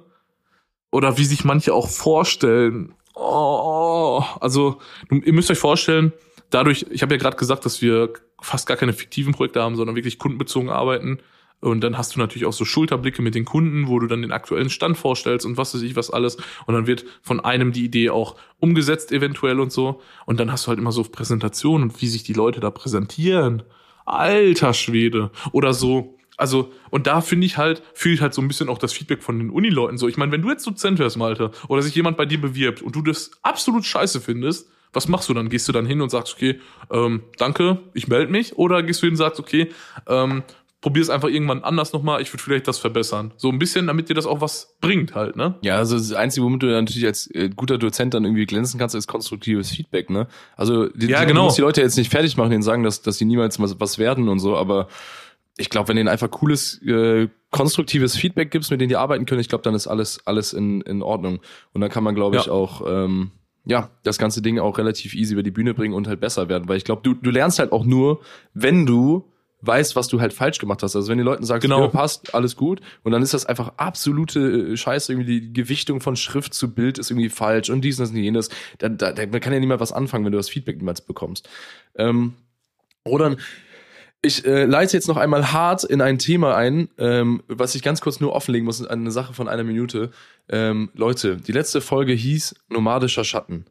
[0.91, 2.95] Oder wie sich manche auch vorstellen.
[3.15, 4.79] Oh, also
[5.11, 6.13] ihr müsst euch vorstellen,
[6.51, 9.97] dadurch, ich habe ja gerade gesagt, dass wir fast gar keine fiktiven Projekte haben, sondern
[9.97, 11.21] wirklich kundenbezogen arbeiten.
[11.61, 14.33] Und dann hast du natürlich auch so Schulterblicke mit den Kunden, wo du dann den
[14.33, 16.37] aktuellen Stand vorstellst und was weiß ich was alles.
[16.67, 20.03] Und dann wird von einem die Idee auch umgesetzt eventuell und so.
[20.27, 23.63] Und dann hast du halt immer so Präsentationen und wie sich die Leute da präsentieren.
[24.05, 25.31] Alter Schwede.
[25.53, 26.19] Oder so.
[26.37, 29.23] Also, und da finde ich halt, fühle ich halt so ein bisschen auch das Feedback
[29.23, 30.09] von den Unileuten so.
[30.09, 32.97] Ich meine, wenn du jetzt Dozent wärst, Malte, oder sich jemand bei dir bewirbt und
[32.97, 35.49] du das absolut scheiße findest, was machst du dann?
[35.49, 36.61] Gehst du dann hin und sagst, okay,
[36.91, 38.57] ähm, danke, ich melde mich?
[38.57, 39.71] Oder gehst du hin und sagst, okay,
[40.07, 40.45] ähm,
[40.85, 43.33] probier es einfach irgendwann anders nochmal, ich würde vielleicht das verbessern.
[43.39, 45.55] So ein bisschen, damit dir das auch was bringt halt, ne?
[45.63, 48.95] Ja, also das Einzige, womit du natürlich als äh, guter Dozent dann irgendwie glänzen kannst,
[48.95, 50.27] ist konstruktives Feedback, ne?
[50.57, 51.41] Also die, Ja, die, genau.
[51.41, 53.99] du musst die Leute jetzt nicht fertig machen, denen sagen, dass, dass sie niemals was
[53.99, 54.89] werden und so, aber
[55.57, 59.41] ich glaube, wenn denen einfach cooles, äh, konstruktives Feedback gibst, mit denen die arbeiten können,
[59.41, 61.41] ich glaube, dann ist alles, alles in, in Ordnung.
[61.73, 62.53] Und dann kann man, glaube ich, Ja.
[62.53, 63.31] auch ähm,
[63.65, 66.69] ja, das ganze Ding auch relativ easy über die Bühne bringen und halt besser werden.
[66.69, 68.21] Weil ich glaube, du, du lernst halt auch nur,
[68.53, 69.31] wenn du
[69.63, 70.95] weißt, was du halt falsch gemacht hast.
[70.95, 71.81] Also wenn die Leuten sagst, Genau.
[71.83, 76.03] ja, passt, alles gut, und dann ist das einfach absolute äh, Scheiße, irgendwie die Gewichtung
[76.03, 78.51] von Schrift zu Bild ist irgendwie falsch und dies und das und jenes.
[78.77, 81.49] Da, da, da man kann ja niemand was anfangen, wenn du das Feedback niemals bekommst.
[81.97, 82.35] Ähm,
[83.07, 83.37] oder
[84.25, 88.01] ich äh, leite jetzt noch einmal hart in ein Thema ein, ähm, was ich ganz
[88.01, 90.11] kurz nur offenlegen muss, eine Sache von einer Minute.
[90.49, 93.67] Ähm, Leute, die letzte Folge hieß Nomadischer Schatten.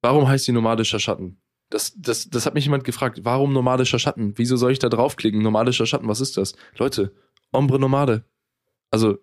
[0.00, 1.38] Warum heißt die Nomadischer Schatten?
[1.68, 3.20] Das, das, das hat mich jemand gefragt.
[3.24, 4.34] Warum nomadischer Schatten?
[4.36, 5.42] Wieso soll ich da draufklicken?
[5.42, 6.54] Nomadischer Schatten, was ist das?
[6.78, 7.12] Leute,
[7.52, 8.24] Ombre Nomade.
[8.90, 9.18] Also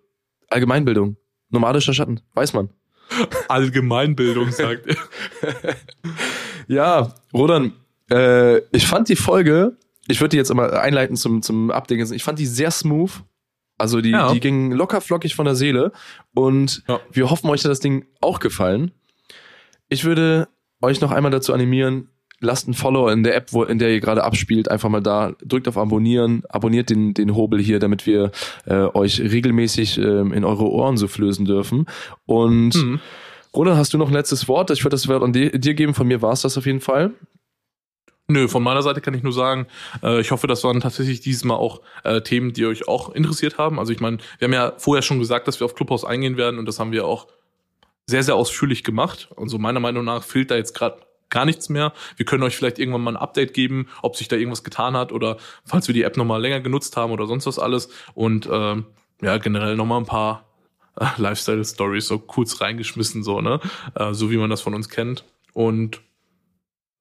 [0.49, 1.18] Allgemeinbildung.
[1.49, 2.70] Nomadischer Schatten, weiß man.
[3.47, 4.95] Allgemeinbildung, sagt er.
[6.68, 7.74] Ja, Rodan,
[8.09, 9.76] äh, ich fand die Folge,
[10.08, 13.12] ich würde die jetzt mal einleiten zum, zum Abdecken, ich fand die sehr smooth.
[13.78, 14.32] Also die, Ja.
[14.34, 15.91] die ging locker flockig von der Seele
[16.36, 16.99] und Ja.
[17.12, 18.91] wir hoffen, euch hat das Ding auch gefallen.
[19.89, 20.47] Ich würde
[20.82, 23.99] euch noch einmal dazu animieren, lasst ein Follow in der App, wo, in der ihr
[23.99, 28.32] gerade abspielt, einfach mal da, drückt auf Abonnieren, abonniert den, den Hobel hier, damit wir
[28.66, 31.86] äh, euch regelmäßig ähm, in eure Ohren so flößen dürfen.
[32.26, 32.99] Und Mhm.
[33.54, 34.72] Roland, hast du noch ein letztes Wort?
[34.72, 35.93] Ich würde das Wort an dir dir geben.
[35.93, 37.12] Von mir war es das auf jeden Fall.
[38.32, 39.68] Nö, von meiner Seite kann ich nur sagen,
[40.02, 43.58] äh, ich hoffe, das waren tatsächlich dieses Mal auch äh, Themen, die euch auch interessiert
[43.58, 43.78] haben.
[43.78, 46.58] Also ich meine, wir haben ja vorher schon gesagt, dass wir auf Clubhouse eingehen werden
[46.58, 47.28] und das haben wir auch
[48.06, 49.30] sehr, sehr ausführlich gemacht.
[49.36, 51.94] Und so meiner Meinung nach fehlt da jetzt gerade gar nichts mehr.
[52.16, 55.12] Wir können euch vielleicht irgendwann mal ein Update geben, ob sich da irgendwas getan hat
[55.12, 57.90] oder falls wir die App nochmal länger genutzt haben oder sonst was alles.
[58.14, 58.86] Und ähm,
[59.22, 60.46] ja, generell nochmal ein paar
[61.00, 63.60] äh, Lifestyle-Stories so kurz reingeschmissen, so, ne?
[63.96, 65.26] Äh, so wie man das von uns kennt.
[65.54, 66.02] Und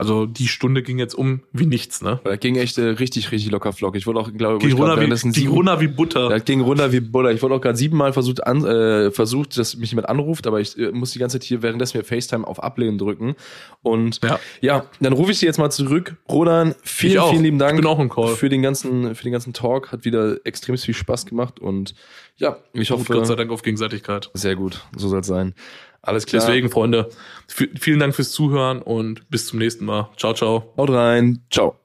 [0.01, 2.21] also die Stunde ging jetzt um wie nichts, ne?
[2.25, 3.95] Das ging echt äh, richtig, richtig locker flock.
[3.97, 6.29] Ich wurde auch, glaube ich, glaub, runter, wie, währenddessen ging sieben- runter wie Butter.
[6.31, 7.31] Das ging runter wie Butter.
[7.31, 10.77] Ich wurde auch gerade siebenmal versucht, an, äh, versucht, dass mich jemand anruft, aber ich
[10.79, 13.35] äh, muss die ganze Zeit hier währenddessen mir FaceTime auf Ablehnen drücken.
[13.83, 14.87] Und ja, Ja.
[15.01, 16.17] dann rufe ich sie jetzt mal zurück.
[16.29, 18.35] Rodan, vielen, vielen lieben Dank Ich bin auch im Call.
[18.35, 19.93] für den ganzen, für den ganzen Talk.
[19.93, 21.95] Hat wieder extrem viel Spaß gemacht und
[22.37, 24.31] ja, ich Gut, hoffe, Gott sei Dank auf Gegenseitigkeit.
[24.35, 24.81] sehr gut.
[24.97, 25.55] So soll es sein.
[26.03, 26.41] Alles klar.
[26.41, 27.11] Deswegen, Freunde,
[27.47, 30.11] vielen Dank fürs Zuhören und bis zum nächsten Mal.
[30.17, 30.73] Ciao, ciao.
[30.77, 31.45] Haut rein.
[31.51, 31.80] Ciao.